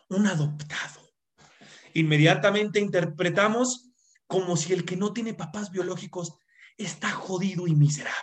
un 0.10 0.28
adoptado, 0.28 1.14
inmediatamente 1.94 2.82
interpretamos 2.82 3.90
como 4.28 4.58
si 4.58 4.74
el 4.74 4.84
que 4.84 4.98
no 4.98 5.14
tiene 5.14 5.34
papás 5.34 5.72
biológicos 5.72 6.34
está 6.78 7.12
jodido 7.12 7.66
y 7.66 7.74
miserable. 7.74 8.20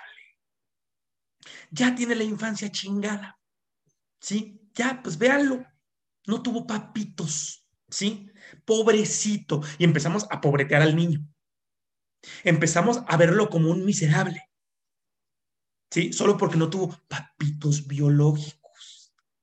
Ya 1.71 1.95
tiene 1.95 2.17
la 2.17 2.25
infancia 2.25 2.71
chingada. 2.71 3.39
¿Sí? 4.21 4.61
Ya, 4.75 5.01
pues 5.03 5.17
véanlo. 5.17 5.65
no 6.27 6.43
tuvo 6.43 6.67
papitos, 6.67 7.67
¿sí? 7.89 8.31
Pobrecito. 8.67 9.63
Y 9.79 9.85
empezamos 9.85 10.27
a 10.31 10.41
pobretear 10.41 10.83
al 10.83 10.95
niño. 10.95 11.27
Empezamos 12.45 13.03
a 13.07 13.17
verlo 13.17 13.49
como 13.49 13.71
un 13.71 13.87
miserable. 13.87 14.43
¿Sí? 15.91 16.13
Solo 16.13 16.37
porque 16.37 16.59
no 16.59 16.69
tuvo 16.69 16.95
papitos 17.09 17.87
biológicos. 17.87 18.60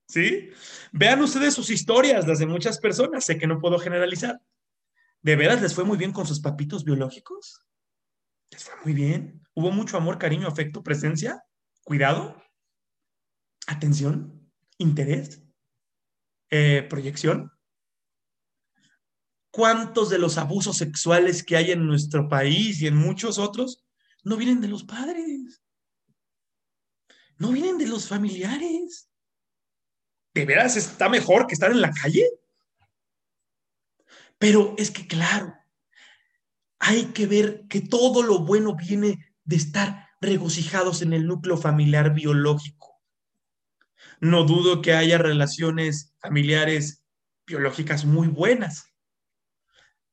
¿Sí? 0.07 0.49
Vean 0.91 1.21
ustedes 1.21 1.53
sus 1.53 1.69
historias, 1.69 2.27
las 2.27 2.39
de 2.39 2.45
muchas 2.45 2.79
personas. 2.79 3.25
Sé 3.25 3.37
que 3.37 3.47
no 3.47 3.59
puedo 3.59 3.77
generalizar. 3.77 4.41
¿De 5.21 5.35
veras 5.35 5.61
les 5.61 5.73
fue 5.73 5.83
muy 5.83 5.97
bien 5.97 6.13
con 6.13 6.25
sus 6.25 6.39
papitos 6.39 6.85
biológicos? 6.85 7.65
¿Les 8.51 8.63
fue 8.63 8.75
muy 8.83 8.93
bien? 8.93 9.43
¿Hubo 9.53 9.71
mucho 9.71 9.97
amor, 9.97 10.17
cariño, 10.17 10.47
afecto, 10.47 10.83
presencia? 10.83 11.43
¿Cuidado? 11.83 12.41
¿Atención? 13.67 14.49
¿Interés? 14.77 15.41
Eh, 16.49 16.85
¿Proyección? 16.89 17.51
¿Cuántos 19.51 20.09
de 20.09 20.19
los 20.19 20.37
abusos 20.37 20.77
sexuales 20.77 21.43
que 21.43 21.57
hay 21.57 21.71
en 21.71 21.85
nuestro 21.85 22.29
país 22.29 22.81
y 22.81 22.87
en 22.87 22.95
muchos 22.95 23.39
otros 23.39 23.83
no 24.23 24.37
vienen 24.37 24.61
de 24.61 24.67
los 24.69 24.83
padres? 24.83 25.61
No 27.37 27.51
vienen 27.51 27.77
de 27.77 27.87
los 27.87 28.07
familiares. 28.07 29.06
¿De 30.37 30.45
veras 30.45 30.77
está 30.77 31.09
mejor 31.09 31.47
que 31.47 31.55
estar 31.55 31.71
en 31.71 31.81
la 31.81 31.91
calle? 31.91 32.29
Pero 34.37 34.75
es 34.77 34.91
que, 34.91 35.07
claro, 35.07 35.55
hay 36.77 37.05
que 37.05 37.25
ver 37.25 37.65
que 37.67 37.81
todo 37.81 38.21
lo 38.21 38.45
bueno 38.45 38.75
viene 38.75 39.33
de 39.45 39.55
estar 39.55 40.09
regocijados 40.21 41.01
en 41.01 41.13
el 41.13 41.25
núcleo 41.25 41.57
familiar 41.57 42.13
biológico. 42.13 43.01
No 44.19 44.43
dudo 44.43 44.83
que 44.83 44.93
haya 44.93 45.17
relaciones 45.17 46.13
familiares 46.19 47.03
biológicas 47.47 48.05
muy 48.05 48.27
buenas, 48.27 48.93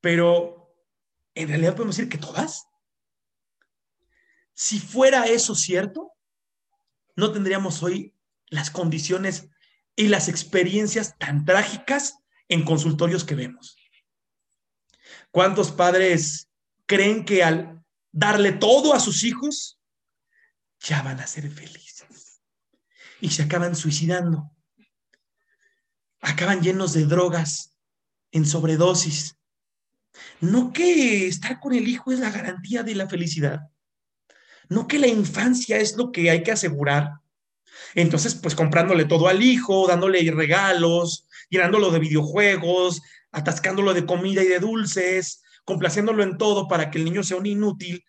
pero 0.00 0.74
en 1.34 1.48
realidad 1.48 1.74
podemos 1.74 1.98
decir 1.98 2.08
que 2.08 2.16
todas. 2.16 2.66
Si 4.54 4.80
fuera 4.80 5.26
eso 5.26 5.54
cierto, 5.54 6.12
no 7.14 7.30
tendríamos 7.30 7.82
hoy 7.82 8.14
las 8.48 8.70
condiciones 8.70 9.50
y 9.96 10.08
las 10.08 10.28
experiencias 10.28 11.16
tan 11.18 11.44
trágicas 11.44 12.18
en 12.48 12.64
consultorios 12.64 13.24
que 13.24 13.34
vemos. 13.34 13.76
¿Cuántos 15.30 15.72
padres 15.72 16.48
creen 16.86 17.24
que 17.24 17.42
al 17.42 17.82
darle 18.12 18.52
todo 18.52 18.94
a 18.94 19.00
sus 19.00 19.24
hijos, 19.24 19.80
ya 20.80 21.02
van 21.02 21.20
a 21.20 21.26
ser 21.26 21.50
felices? 21.50 22.40
Y 23.20 23.30
se 23.30 23.42
acaban 23.42 23.74
suicidando. 23.74 24.50
Acaban 26.20 26.62
llenos 26.62 26.92
de 26.92 27.04
drogas, 27.06 27.76
en 28.32 28.46
sobredosis, 28.46 29.36
no 30.40 30.72
que 30.72 31.26
estar 31.26 31.60
con 31.60 31.74
el 31.74 31.88
hijo 31.88 32.12
es 32.12 32.18
la 32.18 32.30
garantía 32.30 32.82
de 32.82 32.94
la 32.94 33.08
felicidad. 33.08 33.60
No 34.68 34.86
que 34.86 34.98
la 34.98 35.06
infancia 35.06 35.78
es 35.78 35.96
lo 35.96 36.12
que 36.12 36.30
hay 36.30 36.42
que 36.42 36.52
asegurar. 36.52 37.12
Entonces, 37.94 38.34
pues 38.34 38.54
comprándole 38.54 39.04
todo 39.04 39.28
al 39.28 39.42
hijo, 39.42 39.86
dándole 39.86 40.30
regalos, 40.30 41.28
llenándolo 41.48 41.90
de 41.90 41.98
videojuegos, 41.98 43.02
atascándolo 43.32 43.94
de 43.94 44.06
comida 44.06 44.42
y 44.42 44.48
de 44.48 44.60
dulces, 44.60 45.42
complaciéndolo 45.64 46.22
en 46.22 46.38
todo 46.38 46.68
para 46.68 46.90
que 46.90 46.98
el 46.98 47.04
niño 47.04 47.22
sea 47.22 47.36
un 47.36 47.46
inútil, 47.46 48.04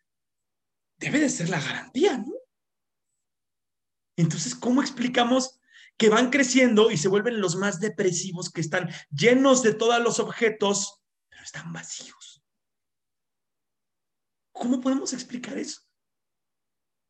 debe 0.97 1.19
de 1.19 1.29
ser 1.29 1.49
la 1.49 1.59
garantía, 1.59 2.17
¿no? 2.17 2.33
Entonces, 4.17 4.55
¿cómo 4.55 4.81
explicamos 4.81 5.59
que 5.97 6.09
van 6.09 6.29
creciendo 6.29 6.91
y 6.91 6.97
se 6.97 7.07
vuelven 7.07 7.39
los 7.39 7.55
más 7.55 7.79
depresivos, 7.79 8.49
que 8.49 8.59
están 8.59 8.89
llenos 9.11 9.63
de 9.63 9.73
todos 9.73 10.01
los 10.01 10.19
objetos 10.19 11.05
están 11.45 11.71
vacíos. 11.71 12.43
¿Cómo 14.51 14.81
podemos 14.81 15.13
explicar 15.13 15.57
eso? 15.57 15.81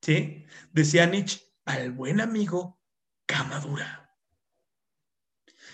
¿Sí? 0.01 0.45
Decía 0.71 1.05
Nietzsche, 1.05 1.44
al 1.65 1.91
buen 1.91 2.21
amigo, 2.21 2.80
cama 3.25 3.60
dura. 3.60 4.17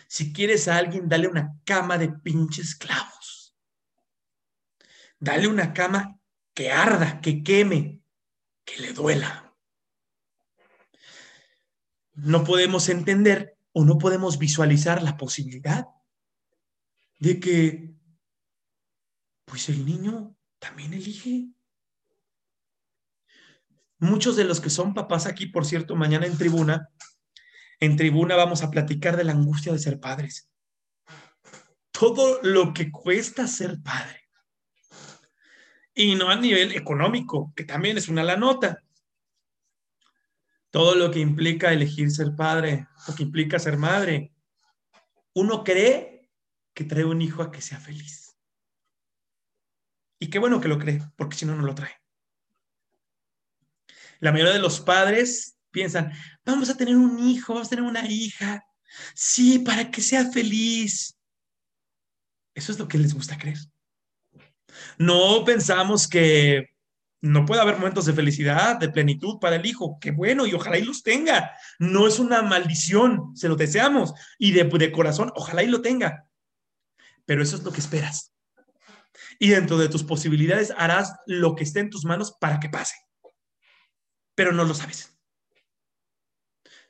Si 0.08 0.34
quieres 0.34 0.68
a 0.68 0.78
alguien, 0.78 1.08
dale 1.08 1.28
una 1.28 1.60
cama 1.64 1.98
de 1.98 2.10
pinches 2.10 2.76
clavos. 2.76 3.56
Dale 5.20 5.48
una 5.48 5.74
cama 5.74 6.20
que 6.54 6.72
arda, 6.72 7.22
que 7.22 7.44
queme, 7.44 8.02
que 8.66 8.82
le 8.82 8.94
duela. 8.94 9.56
No 12.14 12.44
podemos 12.44 12.90
entender 12.90 13.58
o 13.72 13.86
no 13.86 13.98
podemos 13.98 14.38
visualizar 14.38 15.02
la 15.02 15.18
posibilidad 15.18 15.88
de 17.20 17.40
que 17.40 17.94
pues 19.46 19.70
el 19.70 19.86
niño 19.86 20.36
también 20.60 20.94
elige. 20.94 21.50
Muchos 24.02 24.36
de 24.36 24.46
los 24.46 24.60
que 24.60 24.72
son 24.72 24.96
papás 24.96 25.28
aquí, 25.28 25.46
por 25.46 25.64
cierto, 25.64 25.96
mañana 25.96 26.26
en 26.26 26.36
tribuna, 26.36 26.90
en 27.80 27.98
tribuna 27.98 28.36
vamos 28.36 28.64
a 28.64 28.72
platicar 28.72 29.16
de 29.16 29.24
la 29.24 29.34
angustia 29.34 29.72
de 29.72 29.78
ser 29.78 30.00
padres. 30.00 30.50
Todo 31.92 32.40
lo 32.42 32.74
que 32.74 32.92
cuesta 32.92 33.46
ser 33.46 33.80
padre. 33.84 34.28
Y 35.94 36.16
no 36.16 36.30
a 36.30 36.36
nivel 36.36 36.72
económico, 36.76 37.54
que 37.56 37.64
también 37.64 37.96
es 37.96 38.08
una 38.08 38.24
la 38.24 38.38
nota. 38.38 38.84
Todo 40.72 40.96
lo 40.96 41.12
que 41.12 41.20
implica 41.20 41.72
elegir 41.72 42.10
ser 42.10 42.36
padre, 42.36 42.88
lo 43.08 43.14
que 43.14 43.22
implica 43.22 43.60
ser 43.60 43.78
madre. 43.78 44.34
Uno 45.36 45.64
cree 45.64 46.32
que 46.74 46.86
trae 46.86 47.06
un 47.06 47.22
hijo 47.22 47.44
a 47.44 47.52
que 47.52 47.62
sea 47.62 47.80
feliz. 47.80 48.36
Y 50.18 50.32
qué 50.32 50.40
bueno 50.40 50.60
que 50.60 50.70
lo 50.70 50.80
cree, 50.80 51.04
porque 51.16 51.38
si 51.38 51.46
no, 51.46 51.56
no 51.56 51.62
lo 51.62 51.76
trae. 51.76 52.01
La 54.22 54.32
mayoría 54.32 54.54
de 54.54 54.60
los 54.60 54.80
padres 54.80 55.58
piensan, 55.72 56.14
vamos 56.46 56.70
a 56.70 56.78
tener 56.78 56.96
un 56.96 57.20
hijo, 57.20 57.54
vamos 57.54 57.68
a 57.68 57.72
tener 57.72 57.84
una 57.84 58.10
hija. 58.10 58.64
Sí, 59.14 59.60
para 59.60 59.92
que 59.92 60.02
sea 60.02 60.32
feliz. 60.32 61.18
Eso 62.56 62.72
es 62.72 62.80
lo 62.80 62.88
que 62.88 62.98
les 62.98 63.14
gusta 63.14 63.38
creer. 63.38 63.58
No 64.98 65.44
pensamos 65.44 66.08
que 66.08 66.70
no 67.20 67.46
puede 67.46 67.62
haber 67.62 67.76
momentos 67.76 68.06
de 68.06 68.14
felicidad, 68.14 68.78
de 68.78 68.90
plenitud 68.90 69.40
para 69.40 69.58
el 69.58 69.66
hijo. 69.66 69.98
Qué 70.00 70.12
bueno, 70.12 70.48
y 70.48 70.54
ojalá 70.54 70.78
y 70.78 70.84
los 70.84 71.04
tenga. 71.04 71.52
No 71.80 72.08
es 72.08 72.18
una 72.20 72.42
maldición, 72.42 73.36
se 73.36 73.50
lo 73.50 73.58
deseamos. 73.58 74.14
Y 74.40 74.54
de, 74.54 74.64
de 74.64 74.92
corazón, 74.94 75.32
ojalá 75.36 75.64
y 75.64 75.68
lo 75.68 75.82
tenga. 75.82 76.30
Pero 77.26 77.44
eso 77.44 77.58
es 77.58 77.64
lo 77.64 77.72
que 77.74 77.82
esperas 77.82 78.32
y 79.42 79.50
dentro 79.50 79.80
de 79.80 79.90
tus 79.90 80.04
posibilidades 80.04 80.72
harás 80.78 81.16
lo 81.26 81.56
que 81.56 81.64
esté 81.64 81.80
en 81.80 81.90
tus 81.90 82.06
manos 82.06 82.38
para 82.40 82.60
que 82.60 82.70
pase. 82.70 82.94
Pero 84.36 84.52
no 84.52 84.64
lo 84.64 84.74
sabes. 84.74 85.18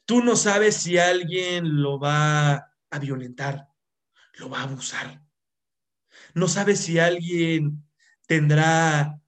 Tú 0.05 0.23
no 0.23 0.35
sabes 0.35 0.75
si 0.75 0.97
alguien 0.97 1.81
lo 1.81 1.99
va 1.99 2.53
a 2.89 2.99
violentar, 2.99 3.69
lo 4.33 4.49
va 4.49 4.59
a 4.59 4.63
abusar. 4.63 5.23
No 6.33 6.47
sabes 6.47 6.81
si 6.81 6.99
alguien 6.99 7.87
tendrá 8.27 9.21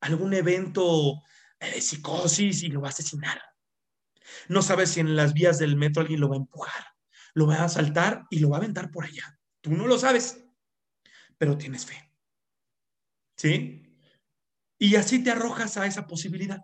algún 0.00 0.34
evento 0.34 1.22
de 1.60 1.80
psicosis 1.80 2.62
y 2.62 2.68
lo 2.68 2.80
va 2.80 2.88
a 2.88 2.90
asesinar. 2.90 3.40
No 4.48 4.62
sabes 4.62 4.90
si 4.90 5.00
en 5.00 5.16
las 5.16 5.32
vías 5.32 5.58
del 5.58 5.76
metro 5.76 6.02
alguien 6.02 6.20
lo 6.20 6.28
va 6.28 6.36
a 6.36 6.38
empujar, 6.38 6.84
lo 7.34 7.46
va 7.46 7.56
a 7.56 7.64
asaltar 7.64 8.24
y 8.30 8.40
lo 8.40 8.50
va 8.50 8.56
a 8.56 8.60
aventar 8.60 8.90
por 8.90 9.04
allá. 9.04 9.38
Tú 9.60 9.70
no 9.72 9.86
lo 9.86 9.98
sabes, 9.98 10.44
pero 11.38 11.56
tienes 11.56 11.86
fe. 11.86 12.12
¿Sí? 13.36 13.82
Y 14.78 14.96
así 14.96 15.22
te 15.22 15.30
arrojas 15.30 15.76
a 15.76 15.86
esa 15.86 16.06
posibilidad. 16.06 16.60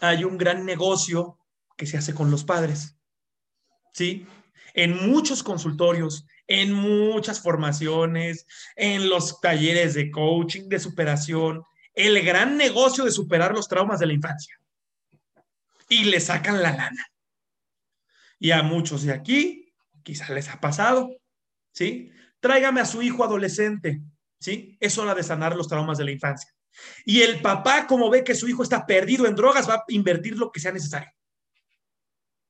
Hay 0.00 0.24
un 0.24 0.38
gran 0.38 0.64
negocio 0.64 1.38
que 1.76 1.86
se 1.86 1.98
hace 1.98 2.14
con 2.14 2.30
los 2.30 2.44
padres. 2.44 2.96
¿Sí? 3.92 4.26
En 4.74 5.08
muchos 5.08 5.42
consultorios, 5.42 6.26
en 6.46 6.72
muchas 6.72 7.40
formaciones, 7.40 8.46
en 8.76 9.08
los 9.08 9.40
talleres 9.40 9.94
de 9.94 10.10
coaching, 10.10 10.68
de 10.68 10.78
superación, 10.78 11.62
el 11.94 12.22
gran 12.24 12.56
negocio 12.56 13.04
de 13.04 13.10
superar 13.10 13.52
los 13.52 13.68
traumas 13.68 13.98
de 13.98 14.06
la 14.06 14.12
infancia. 14.12 14.60
Y 15.88 16.04
le 16.04 16.20
sacan 16.20 16.62
la 16.62 16.72
lana. 16.72 17.06
Y 18.38 18.52
a 18.52 18.62
muchos 18.62 19.02
de 19.02 19.12
aquí, 19.12 19.72
quizás 20.02 20.30
les 20.30 20.48
ha 20.48 20.60
pasado, 20.60 21.10
¿sí? 21.72 22.12
Tráigame 22.38 22.80
a 22.80 22.86
su 22.86 23.02
hijo 23.02 23.24
adolescente. 23.24 24.00
¿sí? 24.40 24.76
Es 24.80 24.98
hora 24.98 25.14
de 25.14 25.22
sanar 25.22 25.54
los 25.54 25.68
traumas 25.68 25.98
de 25.98 26.04
la 26.04 26.10
infancia. 26.10 26.50
Y 27.04 27.22
el 27.22 27.40
papá, 27.40 27.86
como 27.86 28.10
ve 28.10 28.24
que 28.24 28.34
su 28.34 28.48
hijo 28.48 28.62
está 28.62 28.86
perdido 28.86 29.26
en 29.26 29.34
drogas, 29.34 29.68
va 29.68 29.74
a 29.74 29.84
invertir 29.88 30.36
lo 30.36 30.50
que 30.50 30.60
sea 30.60 30.72
necesario. 30.72 31.10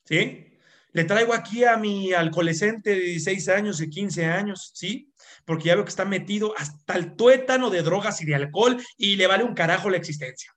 ¿Sí? 0.04 0.46
Le 0.92 1.04
traigo 1.04 1.32
aquí 1.34 1.64
a 1.64 1.76
mi 1.76 2.12
alcoholescente 2.12 2.90
de 2.90 3.00
16 3.00 3.48
años 3.48 3.80
y 3.80 3.88
15 3.88 4.24
años, 4.26 4.72
¿sí? 4.74 5.12
Porque 5.44 5.64
ya 5.64 5.74
veo 5.74 5.84
que 5.84 5.90
está 5.90 6.04
metido 6.04 6.52
hasta 6.58 6.94
el 6.94 7.14
tuétano 7.14 7.70
de 7.70 7.82
drogas 7.82 8.20
y 8.20 8.26
de 8.26 8.34
alcohol 8.34 8.82
y 8.96 9.16
le 9.16 9.26
vale 9.26 9.44
un 9.44 9.54
carajo 9.54 9.88
la 9.88 9.96
existencia. 9.96 10.52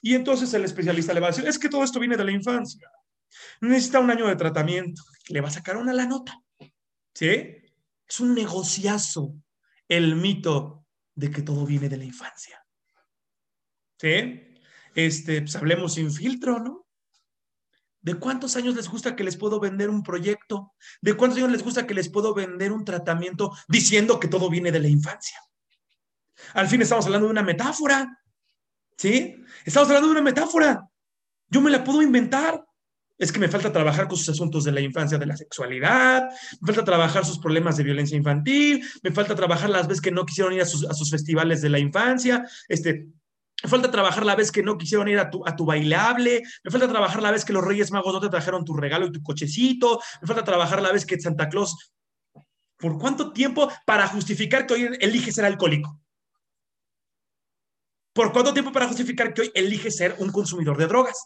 Y 0.00 0.14
entonces 0.14 0.52
el 0.54 0.64
especialista 0.64 1.12
le 1.12 1.20
va 1.20 1.28
a 1.28 1.30
decir, 1.30 1.46
es 1.46 1.58
que 1.58 1.68
todo 1.68 1.82
esto 1.82 1.98
viene 1.98 2.16
de 2.16 2.24
la 2.24 2.30
infancia. 2.30 2.88
Necesita 3.60 3.98
un 3.98 4.10
año 4.10 4.28
de 4.28 4.36
tratamiento. 4.36 5.02
Le 5.28 5.40
va 5.40 5.48
a 5.48 5.52
sacar 5.52 5.76
una 5.76 5.92
la 5.92 6.06
nota. 6.06 6.40
¿Sí? 7.14 7.56
Es 8.08 8.20
un 8.20 8.34
negociazo 8.34 9.34
el 9.88 10.14
mito 10.14 10.86
de 11.14 11.30
que 11.30 11.42
todo 11.42 11.66
viene 11.66 11.88
de 11.88 11.96
la 11.96 12.04
infancia. 12.04 12.61
¿Sí? 14.02 14.42
Este, 14.96 15.42
pues 15.42 15.54
hablemos 15.54 15.94
sin 15.94 16.10
filtro, 16.10 16.58
¿no? 16.58 16.88
¿De 18.00 18.14
cuántos 18.14 18.56
años 18.56 18.74
les 18.74 18.88
gusta 18.88 19.14
que 19.14 19.22
les 19.22 19.36
puedo 19.36 19.60
vender 19.60 19.90
un 19.90 20.02
proyecto? 20.02 20.74
¿De 21.00 21.14
cuántos 21.14 21.38
años 21.38 21.52
les 21.52 21.62
gusta 21.62 21.86
que 21.86 21.94
les 21.94 22.08
puedo 22.08 22.34
vender 22.34 22.72
un 22.72 22.84
tratamiento 22.84 23.52
diciendo 23.68 24.18
que 24.18 24.26
todo 24.26 24.50
viene 24.50 24.72
de 24.72 24.80
la 24.80 24.88
infancia? 24.88 25.38
Al 26.54 26.66
fin 26.66 26.82
estamos 26.82 27.06
hablando 27.06 27.28
de 27.28 27.30
una 27.30 27.44
metáfora. 27.44 28.18
¿Sí? 28.96 29.36
Estamos 29.64 29.88
hablando 29.88 30.08
de 30.08 30.14
una 30.14 30.22
metáfora. 30.22 30.84
Yo 31.48 31.60
me 31.60 31.70
la 31.70 31.84
puedo 31.84 32.02
inventar. 32.02 32.60
Es 33.18 33.30
que 33.30 33.38
me 33.38 33.46
falta 33.46 33.72
trabajar 33.72 34.08
con 34.08 34.18
sus 34.18 34.30
asuntos 34.30 34.64
de 34.64 34.72
la 34.72 34.80
infancia, 34.80 35.16
de 35.16 35.26
la 35.26 35.36
sexualidad, 35.36 36.28
me 36.60 36.66
falta 36.66 36.82
trabajar 36.82 37.24
sus 37.24 37.38
problemas 37.38 37.76
de 37.76 37.84
violencia 37.84 38.16
infantil, 38.16 38.84
me 39.00 39.12
falta 39.12 39.36
trabajar 39.36 39.70
las 39.70 39.86
veces 39.86 40.00
que 40.00 40.10
no 40.10 40.26
quisieron 40.26 40.54
ir 40.54 40.62
a 40.62 40.66
sus, 40.66 40.84
a 40.86 40.92
sus 40.92 41.08
festivales 41.08 41.62
de 41.62 41.68
la 41.68 41.78
infancia, 41.78 42.44
este, 42.68 43.12
me 43.62 43.70
falta 43.70 43.90
trabajar 43.90 44.26
la 44.26 44.34
vez 44.34 44.50
que 44.50 44.62
no 44.62 44.76
quisieron 44.76 45.08
ir 45.08 45.18
a 45.18 45.30
tu, 45.30 45.46
a 45.46 45.54
bailable. 45.58 46.42
Me 46.64 46.70
falta 46.70 46.88
trabajar 46.88 47.22
la 47.22 47.30
vez 47.30 47.44
que 47.44 47.52
los 47.52 47.64
Reyes 47.64 47.92
Magos 47.92 48.12
no 48.12 48.20
te 48.20 48.28
trajeron 48.28 48.64
tu 48.64 48.74
regalo 48.74 49.06
y 49.06 49.12
tu 49.12 49.22
cochecito. 49.22 50.00
Me 50.20 50.26
falta 50.26 50.42
trabajar 50.44 50.82
la 50.82 50.92
vez 50.92 51.06
que 51.06 51.20
Santa 51.20 51.48
Claus. 51.48 51.92
¿Por 52.76 52.98
cuánto 52.98 53.32
tiempo 53.32 53.70
para 53.86 54.08
justificar 54.08 54.66
que 54.66 54.74
hoy 54.74 54.98
eliges 55.00 55.36
ser 55.36 55.44
alcohólico? 55.44 56.00
¿Por 58.12 58.32
cuánto 58.32 58.52
tiempo 58.52 58.72
para 58.72 58.88
justificar 58.88 59.32
que 59.32 59.42
hoy 59.42 59.52
eliges 59.54 59.96
ser 59.96 60.16
un 60.18 60.32
consumidor 60.32 60.76
de 60.76 60.86
drogas? 60.86 61.24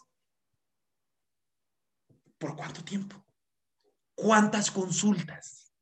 ¿Por 2.37 2.55
cuánto 2.55 2.83
tiempo? 2.83 3.25
¿Cuántas 4.13 4.69
consultas? 4.69 5.73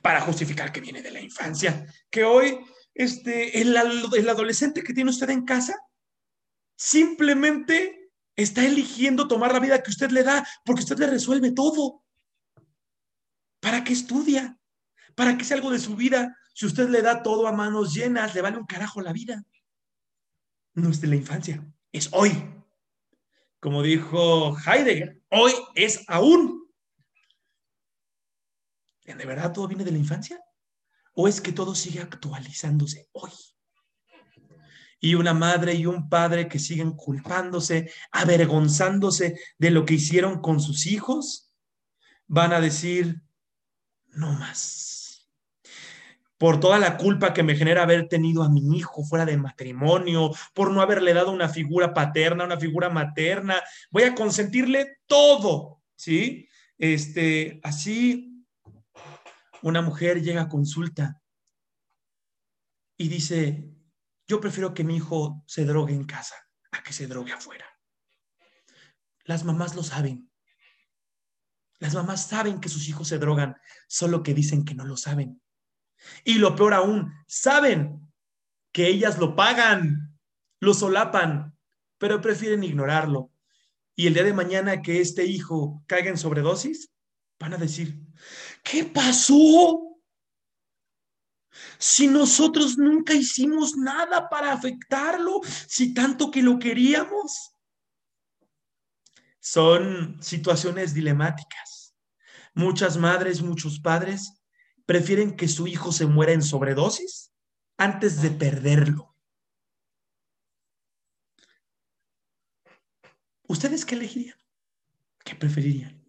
Para 0.00 0.20
justificar 0.20 0.72
que 0.72 0.80
viene 0.80 1.02
de 1.02 1.10
la 1.10 1.20
infancia, 1.20 1.86
que 2.10 2.24
hoy 2.24 2.60
este, 2.94 3.60
el, 3.60 3.76
el 3.76 4.28
adolescente 4.28 4.82
que 4.82 4.94
tiene 4.94 5.10
usted 5.10 5.30
en 5.30 5.44
casa 5.44 5.76
simplemente 6.76 8.10
está 8.36 8.64
eligiendo 8.64 9.28
tomar 9.28 9.52
la 9.52 9.60
vida 9.60 9.82
que 9.82 9.90
usted 9.90 10.10
le 10.10 10.22
da 10.22 10.46
porque 10.64 10.82
usted 10.82 10.98
le 10.98 11.06
resuelve 11.06 11.52
todo. 11.52 12.04
¿Para 13.60 13.84
qué 13.84 13.92
estudia? 13.92 14.58
¿Para 15.14 15.36
qué 15.36 15.42
es 15.42 15.52
algo 15.52 15.70
de 15.70 15.78
su 15.78 15.94
vida? 15.94 16.36
Si 16.54 16.66
usted 16.66 16.88
le 16.88 17.02
da 17.02 17.22
todo 17.22 17.46
a 17.46 17.52
manos 17.52 17.94
llenas, 17.94 18.34
le 18.34 18.42
vale 18.42 18.58
un 18.58 18.66
carajo 18.66 19.00
la 19.00 19.12
vida. 19.12 19.44
No 20.74 20.90
es 20.90 21.00
de 21.00 21.06
la 21.06 21.16
infancia, 21.16 21.64
es 21.92 22.08
hoy. 22.12 22.32
Como 23.60 23.82
dijo 23.82 24.56
Heidegger, 24.66 25.22
hoy 25.30 25.52
es 25.74 26.04
aún. 26.08 26.68
¿De 29.04 29.26
verdad 29.26 29.52
todo 29.52 29.68
viene 29.68 29.84
de 29.84 29.92
la 29.92 29.98
infancia? 29.98 30.42
¿O 31.14 31.28
es 31.28 31.40
que 31.40 31.52
todo 31.52 31.74
sigue 31.74 32.00
actualizándose 32.00 33.08
hoy? 33.12 33.30
Y 35.00 35.14
una 35.14 35.34
madre 35.34 35.74
y 35.74 35.86
un 35.86 36.08
padre 36.08 36.48
que 36.48 36.58
siguen 36.58 36.92
culpándose, 36.92 37.90
avergonzándose 38.12 39.36
de 39.58 39.70
lo 39.70 39.84
que 39.84 39.94
hicieron 39.94 40.40
con 40.40 40.60
sus 40.60 40.86
hijos, 40.86 41.52
van 42.28 42.52
a 42.52 42.60
decir, 42.60 43.20
no 44.12 44.32
más. 44.32 45.28
Por 46.38 46.60
toda 46.60 46.78
la 46.78 46.96
culpa 46.96 47.34
que 47.34 47.42
me 47.42 47.56
genera 47.56 47.82
haber 47.82 48.08
tenido 48.08 48.42
a 48.42 48.48
mi 48.48 48.76
hijo 48.76 49.04
fuera 49.04 49.24
de 49.26 49.36
matrimonio, 49.36 50.30
por 50.54 50.70
no 50.70 50.80
haberle 50.80 51.14
dado 51.14 51.30
una 51.30 51.48
figura 51.48 51.92
paterna, 51.92 52.44
una 52.44 52.58
figura 52.58 52.88
materna, 52.88 53.60
voy 53.90 54.04
a 54.04 54.14
consentirle 54.14 54.98
todo, 55.06 55.82
¿sí? 55.94 56.48
Este, 56.78 57.60
así 57.62 58.31
una 59.62 59.82
mujer 59.82 60.22
llega 60.22 60.42
a 60.42 60.48
consulta 60.48 61.20
y 62.96 63.08
dice, 63.08 63.72
yo 64.26 64.40
prefiero 64.40 64.74
que 64.74 64.84
mi 64.84 64.96
hijo 64.96 65.42
se 65.46 65.64
drogue 65.64 65.94
en 65.94 66.04
casa 66.04 66.36
a 66.72 66.82
que 66.82 66.92
se 66.92 67.06
drogue 67.06 67.32
afuera. 67.32 67.66
Las 69.24 69.44
mamás 69.44 69.74
lo 69.74 69.82
saben. 69.82 70.30
Las 71.78 71.94
mamás 71.94 72.28
saben 72.28 72.60
que 72.60 72.68
sus 72.68 72.88
hijos 72.88 73.08
se 73.08 73.18
drogan, 73.18 73.56
solo 73.88 74.22
que 74.22 74.34
dicen 74.34 74.64
que 74.64 74.74
no 74.74 74.84
lo 74.84 74.96
saben. 74.96 75.42
Y 76.24 76.34
lo 76.34 76.54
peor 76.54 76.74
aún, 76.74 77.12
saben 77.26 78.12
que 78.72 78.88
ellas 78.88 79.18
lo 79.18 79.36
pagan, 79.36 80.18
lo 80.60 80.74
solapan, 80.74 81.56
pero 81.98 82.20
prefieren 82.20 82.64
ignorarlo. 82.64 83.32
Y 83.94 84.06
el 84.06 84.14
día 84.14 84.24
de 84.24 84.32
mañana 84.32 84.82
que 84.82 85.00
este 85.00 85.26
hijo 85.26 85.84
caiga 85.86 86.08
en 86.10 86.18
sobredosis, 86.18 86.91
van 87.42 87.54
a 87.54 87.58
decir, 87.58 87.98
¿qué 88.62 88.84
pasó? 88.84 89.98
Si 91.76 92.06
nosotros 92.06 92.78
nunca 92.78 93.14
hicimos 93.14 93.76
nada 93.76 94.28
para 94.28 94.52
afectarlo, 94.52 95.40
si 95.66 95.92
tanto 95.92 96.30
que 96.30 96.40
lo 96.40 96.60
queríamos. 96.60 97.56
Son 99.40 100.22
situaciones 100.22 100.94
dilemáticas. 100.94 101.96
Muchas 102.54 102.96
madres, 102.96 103.42
muchos 103.42 103.80
padres 103.80 104.44
prefieren 104.86 105.36
que 105.36 105.48
su 105.48 105.66
hijo 105.66 105.90
se 105.90 106.06
muera 106.06 106.32
en 106.32 106.42
sobredosis 106.42 107.32
antes 107.76 108.22
de 108.22 108.30
perderlo. 108.30 109.16
¿Ustedes 113.48 113.84
qué 113.84 113.96
elegirían? 113.96 114.38
¿Qué 115.24 115.34
preferirían? 115.34 116.01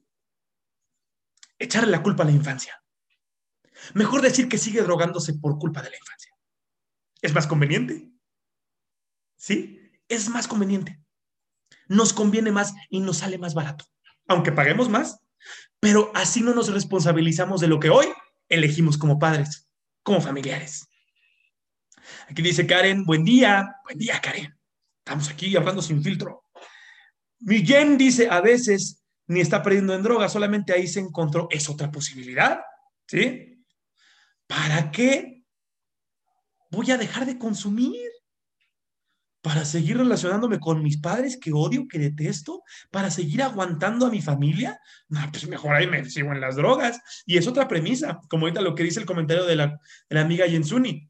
Echarle 1.59 1.91
la 1.91 2.03
culpa 2.03 2.23
a 2.23 2.25
la 2.25 2.31
infancia. 2.31 2.83
Mejor 3.93 4.21
decir 4.21 4.47
que 4.47 4.57
sigue 4.57 4.81
drogándose 4.81 5.33
por 5.33 5.57
culpa 5.59 5.81
de 5.81 5.89
la 5.89 5.97
infancia. 5.97 6.31
Es 7.21 7.33
más 7.33 7.47
conveniente. 7.47 8.09
¿Sí? 9.35 9.79
Es 10.07 10.29
más 10.29 10.47
conveniente. 10.47 10.99
Nos 11.87 12.13
conviene 12.13 12.51
más 12.51 12.73
y 12.89 12.99
nos 12.99 13.17
sale 13.17 13.37
más 13.37 13.53
barato. 13.53 13.85
Aunque 14.27 14.51
paguemos 14.51 14.89
más, 14.89 15.19
pero 15.79 16.11
así 16.15 16.41
no 16.41 16.53
nos 16.53 16.71
responsabilizamos 16.71 17.59
de 17.59 17.67
lo 17.67 17.79
que 17.79 17.89
hoy 17.89 18.07
elegimos 18.47 18.97
como 18.97 19.19
padres, 19.19 19.67
como 20.01 20.21
familiares. 20.21 20.87
Aquí 22.29 22.41
dice 22.41 22.65
Karen, 22.65 23.03
buen 23.05 23.23
día, 23.23 23.75
buen 23.83 23.97
día 23.97 24.19
Karen. 24.21 24.57
Estamos 24.99 25.29
aquí 25.29 25.55
hablando 25.55 25.81
sin 25.81 26.01
filtro. 26.01 26.45
Miguel 27.39 27.97
dice, 27.97 28.29
a 28.29 28.39
veces 28.39 29.02
ni 29.27 29.39
está 29.39 29.63
perdiendo 29.63 29.93
en 29.93 30.03
droga, 30.03 30.29
solamente 30.29 30.73
ahí 30.73 30.87
se 30.87 30.99
encontró, 30.99 31.47
es 31.49 31.69
otra 31.69 31.91
posibilidad, 31.91 32.61
¿sí? 33.07 33.65
¿Para 34.47 34.91
qué 34.91 35.43
voy 36.69 36.91
a 36.91 36.97
dejar 36.97 37.25
de 37.25 37.37
consumir? 37.37 38.09
¿Para 39.41 39.65
seguir 39.65 39.97
relacionándome 39.97 40.59
con 40.59 40.81
mis 40.81 40.97
padres 40.97 41.37
que 41.37 41.51
odio, 41.51 41.85
que 41.87 41.99
detesto? 41.99 42.63
¿Para 42.91 43.11
seguir 43.11 43.43
aguantando 43.43 44.05
a 44.05 44.09
mi 44.09 44.21
familia? 44.21 44.79
No, 45.09 45.19
pues 45.31 45.47
mejor 45.49 45.75
ahí 45.75 45.85
me 45.85 46.05
sigo 46.09 46.31
en 46.31 46.39
las 46.39 46.55
drogas. 46.55 47.01
Y 47.25 47.37
es 47.37 47.45
otra 47.45 47.67
premisa, 47.67 48.21
como 48.29 48.45
ahorita 48.45 48.61
lo 48.61 48.73
que 48.73 48.83
dice 48.83 49.01
el 49.01 49.05
comentario 49.05 49.43
de 49.45 49.57
la, 49.57 49.67
de 49.67 50.15
la 50.15 50.21
amiga 50.21 50.47
Jensuni. 50.47 51.09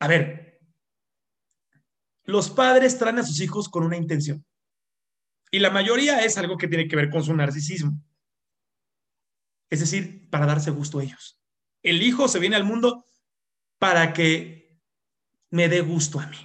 A 0.00 0.08
ver, 0.08 0.60
los 2.24 2.50
padres 2.50 2.98
traen 2.98 3.18
a 3.18 3.22
sus 3.22 3.40
hijos 3.40 3.68
con 3.68 3.84
una 3.84 3.96
intención. 3.96 4.44
Y 5.50 5.58
la 5.58 5.70
mayoría 5.70 6.20
es 6.24 6.38
algo 6.38 6.56
que 6.56 6.68
tiene 6.68 6.86
que 6.86 6.96
ver 6.96 7.10
con 7.10 7.24
su 7.24 7.34
narcisismo. 7.34 8.00
Es 9.68 9.80
decir, 9.80 10.28
para 10.30 10.46
darse 10.46 10.70
gusto 10.70 10.98
a 10.98 11.04
ellos. 11.04 11.40
El 11.82 12.02
hijo 12.02 12.28
se 12.28 12.38
viene 12.38 12.56
al 12.56 12.64
mundo 12.64 13.04
para 13.78 14.12
que 14.12 14.80
me 15.50 15.68
dé 15.68 15.80
gusto 15.80 16.20
a 16.20 16.26
mí. 16.26 16.36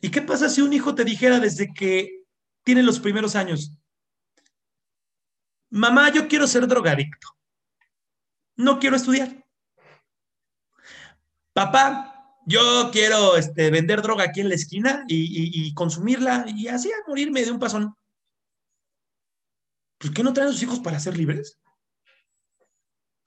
¿Y 0.00 0.10
qué 0.10 0.22
pasa 0.22 0.48
si 0.48 0.60
un 0.60 0.72
hijo 0.72 0.94
te 0.94 1.04
dijera 1.04 1.38
desde 1.38 1.72
que 1.72 2.24
tiene 2.64 2.82
los 2.82 2.98
primeros 2.98 3.36
años, 3.36 3.78
mamá, 5.70 6.12
yo 6.12 6.26
quiero 6.26 6.46
ser 6.46 6.66
drogadicto, 6.66 7.28
no 8.56 8.80
quiero 8.80 8.96
estudiar? 8.96 9.46
Papá, 11.52 12.11
yo 12.46 12.90
quiero 12.92 13.36
este, 13.36 13.70
vender 13.70 14.02
droga 14.02 14.24
aquí 14.24 14.40
en 14.40 14.48
la 14.48 14.54
esquina 14.54 15.04
y, 15.08 15.72
consumirla 15.74 16.44
y 16.48 16.68
así 16.68 16.90
a 16.90 17.08
morirme 17.08 17.44
de 17.44 17.50
un 17.50 17.58
pasón. 17.58 17.94
¿Por 19.98 20.12
qué 20.12 20.22
no 20.22 20.32
traen 20.32 20.50
a 20.50 20.52
sus 20.52 20.62
hijos 20.62 20.80
para 20.80 20.98
ser 20.98 21.16
libres? 21.16 21.60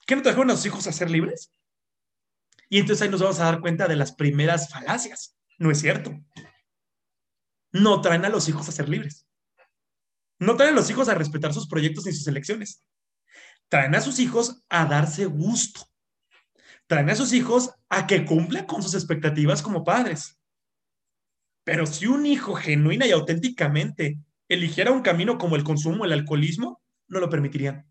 ¿Qué 0.06 0.14
no 0.14 0.22
trajeron 0.22 0.50
a 0.50 0.56
sus 0.56 0.66
hijos 0.66 0.86
a 0.86 0.92
ser 0.92 1.10
libres? 1.10 1.50
Y 2.68 2.78
entonces 2.78 3.02
ahí 3.02 3.08
nos 3.08 3.22
vamos 3.22 3.40
a 3.40 3.44
dar 3.44 3.60
cuenta 3.60 3.88
de 3.88 3.96
las 3.96 4.12
primeras 4.12 4.68
falacias. 4.68 5.36
No 5.58 5.70
es 5.70 5.80
cierto. 5.80 6.12
No 7.72 8.00
traen 8.00 8.24
a 8.24 8.28
los 8.28 8.48
hijos 8.48 8.68
a 8.68 8.72
ser 8.72 8.88
libres. 8.88 9.26
No 10.38 10.56
traen 10.56 10.74
a 10.74 10.76
los 10.76 10.90
hijos 10.90 11.08
a 11.08 11.14
respetar 11.14 11.54
sus 11.54 11.66
proyectos 11.66 12.04
ni 12.04 12.12
sus 12.12 12.26
elecciones. 12.26 12.84
Traen 13.68 13.94
a 13.94 14.00
sus 14.00 14.18
hijos 14.18 14.62
a 14.68 14.84
darse 14.84 15.24
gusto 15.24 15.88
traen 16.86 17.10
a 17.10 17.14
sus 17.16 17.32
hijos 17.32 17.70
a 17.88 18.06
que 18.06 18.24
cumplan 18.24 18.66
con 18.66 18.82
sus 18.82 18.94
expectativas 18.94 19.62
como 19.62 19.84
padres. 19.84 20.38
Pero 21.64 21.86
si 21.86 22.06
un 22.06 22.26
hijo 22.26 22.54
genuina 22.54 23.06
y 23.06 23.10
auténticamente 23.10 24.18
eligiera 24.48 24.92
un 24.92 25.02
camino 25.02 25.36
como 25.38 25.56
el 25.56 25.64
consumo, 25.64 26.04
el 26.04 26.12
alcoholismo, 26.12 26.80
no 27.08 27.20
lo 27.20 27.28
permitirían. 27.28 27.86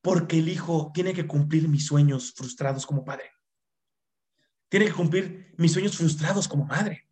porque 0.00 0.38
el 0.38 0.48
hijo 0.48 0.90
tiene 0.94 1.12
que 1.12 1.26
cumplir 1.26 1.68
mis 1.68 1.84
sueños 1.84 2.32
frustrados 2.32 2.86
como 2.86 3.04
padre. 3.04 3.30
Tiene 4.68 4.86
que 4.86 4.92
cumplir 4.92 5.52
mis 5.56 5.72
sueños 5.72 5.96
frustrados 5.96 6.46
como 6.48 6.64
madre. 6.64 7.06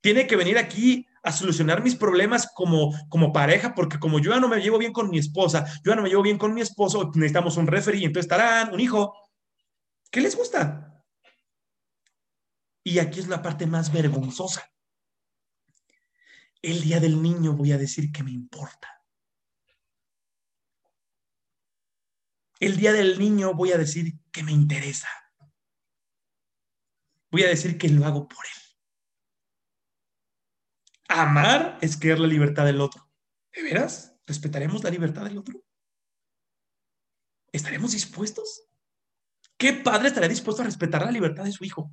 Tiene 0.00 0.26
que 0.26 0.36
venir 0.36 0.58
aquí 0.58 1.06
a 1.26 1.32
solucionar 1.32 1.82
mis 1.82 1.96
problemas 1.96 2.52
como, 2.54 2.94
como 3.08 3.32
pareja, 3.32 3.74
porque 3.74 3.98
como 3.98 4.20
yo 4.20 4.30
ya 4.30 4.38
no 4.38 4.48
me 4.48 4.60
llevo 4.60 4.78
bien 4.78 4.92
con 4.92 5.10
mi 5.10 5.18
esposa, 5.18 5.66
yo 5.84 5.90
ya 5.90 5.96
no 5.96 6.02
me 6.02 6.08
llevo 6.08 6.22
bien 6.22 6.38
con 6.38 6.54
mi 6.54 6.60
esposo, 6.60 7.10
necesitamos 7.16 7.56
un 7.56 7.66
referee, 7.66 8.04
entonces 8.04 8.30
estarán 8.30 8.72
un 8.72 8.78
hijo. 8.78 9.12
¿Qué 10.08 10.20
les 10.20 10.36
gusta? 10.36 11.02
Y 12.84 13.00
aquí 13.00 13.18
es 13.18 13.26
la 13.26 13.42
parte 13.42 13.66
más 13.66 13.92
vergonzosa. 13.92 14.70
El 16.62 16.80
día 16.80 17.00
del 17.00 17.20
niño 17.20 17.54
voy 17.54 17.72
a 17.72 17.78
decir 17.78 18.12
que 18.12 18.22
me 18.22 18.30
importa. 18.30 18.88
El 22.60 22.76
día 22.76 22.92
del 22.92 23.18
niño 23.18 23.52
voy 23.52 23.72
a 23.72 23.78
decir 23.78 24.14
que 24.30 24.44
me 24.44 24.52
interesa. 24.52 25.08
Voy 27.32 27.42
a 27.42 27.48
decir 27.48 27.76
que 27.76 27.88
lo 27.88 28.06
hago 28.06 28.28
por 28.28 28.46
él. 28.46 28.65
Amar 31.08 31.78
es 31.80 31.96
querer 31.96 32.18
la 32.18 32.26
libertad 32.26 32.64
del 32.64 32.80
otro. 32.80 33.08
¿De 33.54 33.62
veras? 33.62 34.14
¿Respetaremos 34.26 34.82
la 34.82 34.90
libertad 34.90 35.24
del 35.24 35.38
otro? 35.38 35.62
¿Estaremos 37.52 37.92
dispuestos? 37.92 38.64
¿Qué 39.56 39.72
padre 39.72 40.08
estaría 40.08 40.28
dispuesto 40.28 40.62
a 40.62 40.66
respetar 40.66 41.04
la 41.04 41.10
libertad 41.10 41.44
de 41.44 41.52
su 41.52 41.64
hijo? 41.64 41.90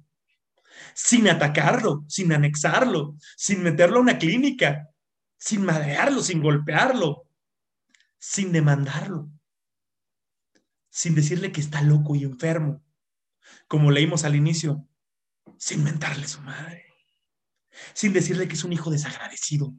Sin 0.96 1.30
atacarlo, 1.30 2.04
sin 2.08 2.34
anexarlo, 2.34 3.16
sin 3.38 3.64
meterlo 3.64 3.98
a 3.98 4.02
una 4.02 4.18
clínica, 4.18 4.90
sin 5.38 5.64
madrearlo, 5.64 6.22
sin 6.22 6.42
golpearlo, 6.42 7.28
sin 8.18 8.52
demandarlo, 8.52 9.30
sin 10.90 11.16
decirle 11.16 11.52
que 11.52 11.62
está 11.62 11.82
loco 11.82 12.16
y 12.16 12.24
enfermo, 12.24 12.84
como 13.68 13.92
leímos 13.92 14.24
al 14.24 14.36
inicio, 14.36 14.88
sin 15.58 15.84
mentarle 15.84 16.28
su 16.28 16.42
madre 16.42 16.93
sin 17.94 18.14
decirle 18.14 18.48
que 18.48 18.54
es 18.54 18.64
un 18.64 18.74
hijo 18.74 18.90
desagradecido. 18.90 19.74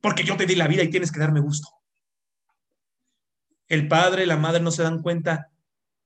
Porque 0.00 0.24
yo 0.24 0.36
te 0.36 0.46
di 0.46 0.54
la 0.54 0.68
vida 0.68 0.82
y 0.82 0.90
tienes 0.90 1.10
que 1.12 1.20
darme 1.20 1.40
gusto. 1.40 1.68
El 3.68 3.88
padre 3.88 4.24
y 4.24 4.26
la 4.26 4.36
madre 4.36 4.60
no 4.60 4.70
se 4.70 4.82
dan 4.82 5.02
cuenta 5.02 5.50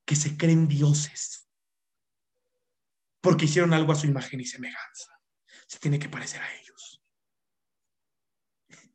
que 0.04 0.16
se 0.16 0.36
creen 0.36 0.68
dioses. 0.68 1.48
Porque 3.20 3.46
hicieron 3.46 3.74
algo 3.74 3.92
a 3.92 3.96
su 3.96 4.06
imagen 4.06 4.40
y 4.40 4.44
semejanza. 4.44 5.20
Se 5.66 5.78
tiene 5.78 5.98
que 5.98 6.08
parecer 6.08 6.40
a 6.40 6.54
ellos. 6.54 7.02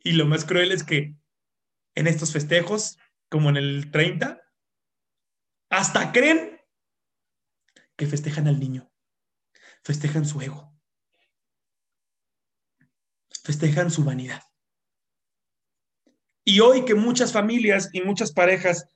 Y 0.04 0.14
lo 0.14 0.26
más 0.26 0.46
cruel 0.46 0.72
es 0.72 0.84
que 0.84 1.16
en 1.96 2.08
estos 2.08 2.32
festejos, 2.32 2.98
como 3.30 3.50
en 3.50 3.58
el 3.58 3.92
30, 3.92 4.42
hasta 5.70 6.12
creen 6.12 6.62
que 7.96 8.08
festejan 8.08 8.48
al 8.48 8.60
niño, 8.60 8.92
festejan 9.84 10.26
su 10.26 10.42
ego 10.42 10.73
festejan 13.44 13.92
su 13.92 14.04
vanidad. 14.04 14.42
Y 16.46 16.60
hoy 16.60 16.86
que 16.86 16.96
muchas 16.96 17.32
familias 17.32 17.90
y 17.94 18.02
muchas 18.02 18.32
parejas 18.32 18.90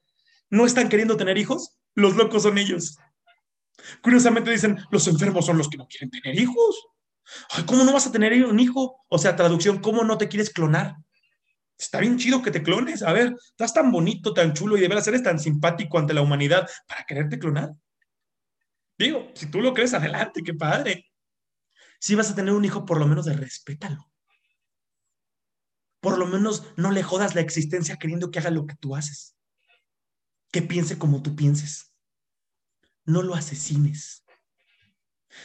no 0.50 0.66
están 0.66 0.90
queriendo 0.90 1.18
tener 1.18 1.38
hijos, 1.38 1.78
los 1.96 2.16
locos 2.16 2.44
son 2.44 2.58
ellos. 2.58 2.98
Curiosamente 4.02 4.52
dicen, 4.52 4.78
los 4.92 5.08
enfermos 5.08 5.46
son 5.46 5.58
los 5.58 5.70
que 5.70 5.78
no 5.78 5.88
quieren 5.88 6.10
tener 6.10 6.40
hijos. 6.40 6.88
¿cómo 7.66 7.84
no 7.84 7.92
vas 7.92 8.08
a 8.08 8.12
tener 8.12 8.46
un 8.46 8.60
hijo? 8.60 9.04
O 9.10 9.18
sea, 9.18 9.36
traducción, 9.36 9.80
¿cómo 9.80 10.04
no 10.04 10.18
te 10.18 10.28
quieres 10.28 10.50
clonar? 10.50 10.96
Está 11.78 12.00
bien 12.00 12.18
chido 12.18 12.42
que 12.42 12.52
te 12.52 12.64
clones. 12.64 13.04
A 13.04 13.14
ver, 13.14 13.36
estás 13.50 13.74
tan 13.74 13.92
bonito, 13.92 14.34
tan 14.34 14.54
chulo 14.54 14.78
y 14.78 14.82
de 14.82 14.88
veras 14.88 15.08
eres 15.08 15.24
tan 15.24 15.40
simpático 15.40 16.00
ante 16.00 16.14
la 16.14 16.22
humanidad 16.22 16.68
para 16.88 17.06
quererte 17.06 17.38
clonar. 17.38 17.74
Digo, 18.98 19.30
si 19.36 19.46
tú 19.52 19.62
lo 19.62 19.74
crees, 19.74 19.94
adelante, 19.94 20.42
qué 20.44 20.54
padre. 20.54 21.12
Si 22.00 22.16
vas 22.16 22.32
a 22.32 22.36
tener 22.36 22.54
un 22.54 22.66
hijo, 22.66 22.86
por 22.86 23.00
lo 23.00 23.08
menos 23.08 23.26
respétalo. 23.28 24.10
Por 26.08 26.20
lo 26.20 26.26
menos 26.26 26.64
no 26.78 26.92
le 26.92 27.04
jodas 27.04 27.36
la 27.36 27.42
existencia 27.42 27.98
queriendo 27.98 28.32
que 28.32 28.40
haga 28.40 28.50
lo 28.50 28.66
que 28.66 28.78
tú 28.78 28.96
haces. 28.96 29.36
Que 30.54 30.62
piense 30.62 30.98
como 30.98 31.22
tú 31.22 31.36
pienses. 31.36 31.92
No 33.04 33.24
lo 33.24 33.36
asesines. 33.36 34.24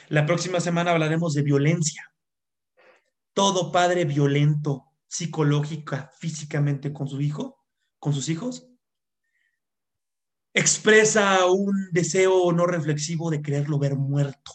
La 0.08 0.24
próxima 0.24 0.60
semana 0.60 0.92
hablaremos 0.92 1.34
de 1.34 1.42
violencia. 1.42 2.14
Todo 3.32 3.72
padre 3.72 4.04
violento, 4.04 4.84
psicológica, 5.08 6.12
físicamente 6.20 6.92
con 6.92 7.08
su 7.08 7.20
hijo, 7.20 7.58
con 7.98 8.14
sus 8.14 8.28
hijos, 8.28 8.68
expresa 10.54 11.44
un 11.46 11.88
deseo 11.90 12.52
no 12.52 12.66
reflexivo 12.66 13.32
de 13.32 13.42
quererlo 13.42 13.80
ver 13.80 13.96
muerto, 13.96 14.52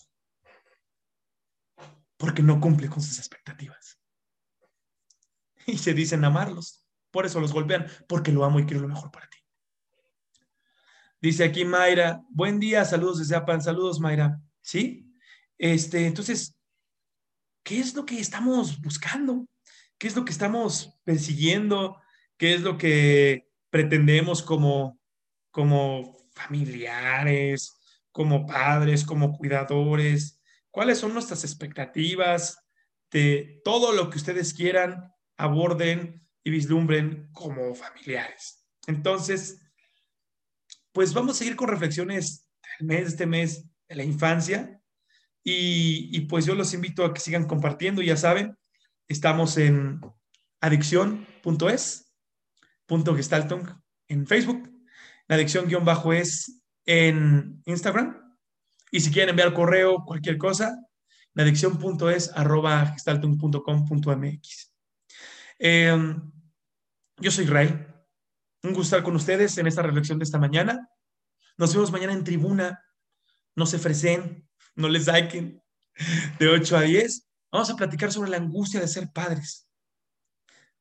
porque 2.15 2.43
no 2.43 2.61
cumple 2.61 2.87
con 2.87 3.03
sus 3.03 3.19
expectativas 3.19 3.96
y 5.73 5.77
se 5.77 5.93
dicen 5.93 6.25
amarlos. 6.25 6.83
Por 7.11 7.25
eso 7.25 7.39
los 7.39 7.53
golpean, 7.53 7.87
porque 8.07 8.31
lo 8.31 8.43
amo 8.43 8.59
y 8.59 8.65
quiero 8.65 8.81
lo 8.81 8.87
mejor 8.87 9.11
para 9.11 9.29
ti. 9.29 9.37
Dice 11.21 11.43
aquí 11.43 11.65
Mayra, 11.65 12.23
buen 12.29 12.59
día, 12.59 12.85
saludos 12.85 13.19
desde 13.19 13.35
Apan, 13.35 13.61
saludos 13.61 13.99
Mayra. 13.99 14.39
¿Sí? 14.61 15.13
Este, 15.57 16.05
entonces, 16.05 16.55
¿qué 17.63 17.79
es 17.79 17.93
lo 17.95 18.05
que 18.05 18.19
estamos 18.19 18.79
buscando? 18.81 19.45
¿Qué 19.97 20.07
es 20.07 20.15
lo 20.15 20.25
que 20.25 20.31
estamos 20.31 20.93
persiguiendo? 21.03 21.97
¿Qué 22.37 22.53
es 22.53 22.61
lo 22.61 22.77
que 22.77 23.49
pretendemos 23.69 24.43
como, 24.43 24.99
como 25.51 26.17
familiares, 26.31 27.73
como 28.11 28.45
padres, 28.45 29.03
como 29.03 29.35
cuidadores? 29.35 30.39
¿Cuáles 30.69 30.99
son 30.99 31.13
nuestras 31.13 31.43
expectativas 31.43 32.59
de 33.09 33.61
todo 33.63 33.91
lo 33.91 34.09
que 34.09 34.17
ustedes 34.17 34.53
quieran 34.53 35.11
aborden 35.37 36.27
y 36.43 36.49
vislumbren 36.49 37.29
como 37.31 37.73
familiares. 37.75 38.67
Entonces, 38.87 39.61
pues 40.91 41.13
vamos 41.13 41.35
a 41.35 41.39
seguir 41.39 41.55
con 41.55 41.69
reflexiones 41.69 42.49
del 42.79 42.87
mes, 42.87 43.07
este 43.07 43.25
mes 43.25 43.69
de 43.87 43.95
la 43.95 44.03
infancia. 44.03 44.81
Y, 45.43 46.21
pues 46.21 46.45
yo 46.45 46.55
los 46.55 46.73
invito 46.73 47.05
a 47.05 47.13
que 47.13 47.21
sigan 47.21 47.47
compartiendo, 47.47 48.01
ya 48.01 48.17
saben, 48.17 48.57
estamos 49.07 49.57
en 49.57 50.01
adicción.es, 50.59 52.13
gestaltung 53.15 53.65
en 54.09 54.27
Facebook, 54.27 54.69
la 55.29 55.35
adicción-es 55.35 56.61
en 56.85 57.61
Instagram. 57.65 58.35
Y 58.91 58.99
si 58.99 59.11
quieren 59.11 59.29
enviar 59.29 59.53
correo, 59.53 60.03
cualquier 60.05 60.37
cosa, 60.37 60.77
la 61.33 61.43
adicción.es 61.43 62.33
gestaltung.com.mx. 62.33 64.76
Em, 65.59 66.31
yo 67.17 67.31
soy 67.31 67.45
Ray. 67.45 67.67
Un 68.63 68.73
gusto 68.73 68.95
estar 68.95 69.03
con 69.03 69.15
ustedes 69.15 69.57
en 69.57 69.67
esta 69.67 69.81
reflexión 69.81 70.19
de 70.19 70.23
esta 70.23 70.39
mañana. 70.39 70.89
Nos 71.57 71.73
vemos 71.73 71.91
mañana 71.91 72.13
en 72.13 72.23
tribuna. 72.23 72.83
No 73.55 73.65
se 73.65 73.77
ofrecen, 73.77 74.47
no 74.75 74.89
les 74.89 75.05
saquen. 75.05 75.61
De 76.39 76.47
8 76.47 76.77
a 76.77 76.81
10. 76.81 77.27
Vamos 77.51 77.69
a 77.69 77.75
platicar 77.75 78.11
sobre 78.11 78.29
la 78.29 78.37
angustia 78.37 78.79
de 78.79 78.87
ser 78.87 79.11
padres. 79.11 79.69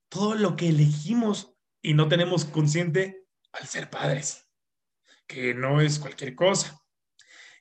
Todo 0.08 0.34
lo 0.34 0.56
que 0.56 0.68
elegimos 0.68 1.54
y 1.82 1.94
no 1.94 2.08
tenemos 2.08 2.44
consciente 2.44 3.26
al 3.52 3.66
ser 3.66 3.88
padres, 3.88 4.48
que 5.26 5.54
no 5.54 5.80
es 5.80 5.98
cualquier 5.98 6.34
cosa. 6.34 6.78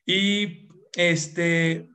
Y 0.05 0.67
este, 0.93 1.89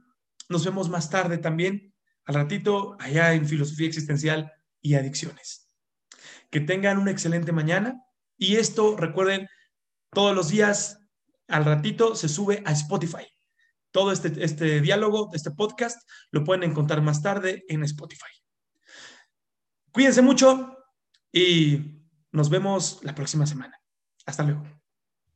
nos 0.49 0.65
vemos 0.65 0.89
más 0.89 1.11
tarde 1.11 1.39
también, 1.39 1.95
al 2.25 2.35
ratito, 2.37 2.97
allá 3.01 3.35
en 3.35 3.47
Filosofía 3.47 3.89
Existencial 3.89 4.53
y 4.81 4.95
adicciones. 4.95 5.71
Que 6.51 6.61
tengan 6.61 6.99
una 6.99 7.11
excelente 7.11 7.53
mañana 7.53 8.03
y 8.37 8.57
esto, 8.57 8.97
recuerden, 8.97 9.49
todos 10.13 10.35
los 10.35 10.49
días, 10.49 10.99
al 11.49 11.65
ratito, 11.65 12.17
se 12.17 12.29
sube 12.29 12.63
a 12.65 12.73
Spotify. 12.73 13.27
Todo 13.93 14.13
este, 14.13 14.45
este 14.45 14.81
diálogo, 14.81 15.31
este 15.35 15.51
podcast, 15.51 16.09
lo 16.31 16.45
pueden 16.45 16.63
encontrar 16.63 17.03
más 17.03 17.23
tarde 17.23 17.65
en 17.69 17.83
Spotify. 17.85 18.33
Cuídense 19.93 20.23
mucho 20.23 20.77
y 21.33 22.07
nos 22.33 22.49
vemos 22.49 23.01
la 23.03 23.15
próxima 23.15 23.47
semana. 23.47 23.79
Hasta 24.25 24.45
luego. 24.45 24.80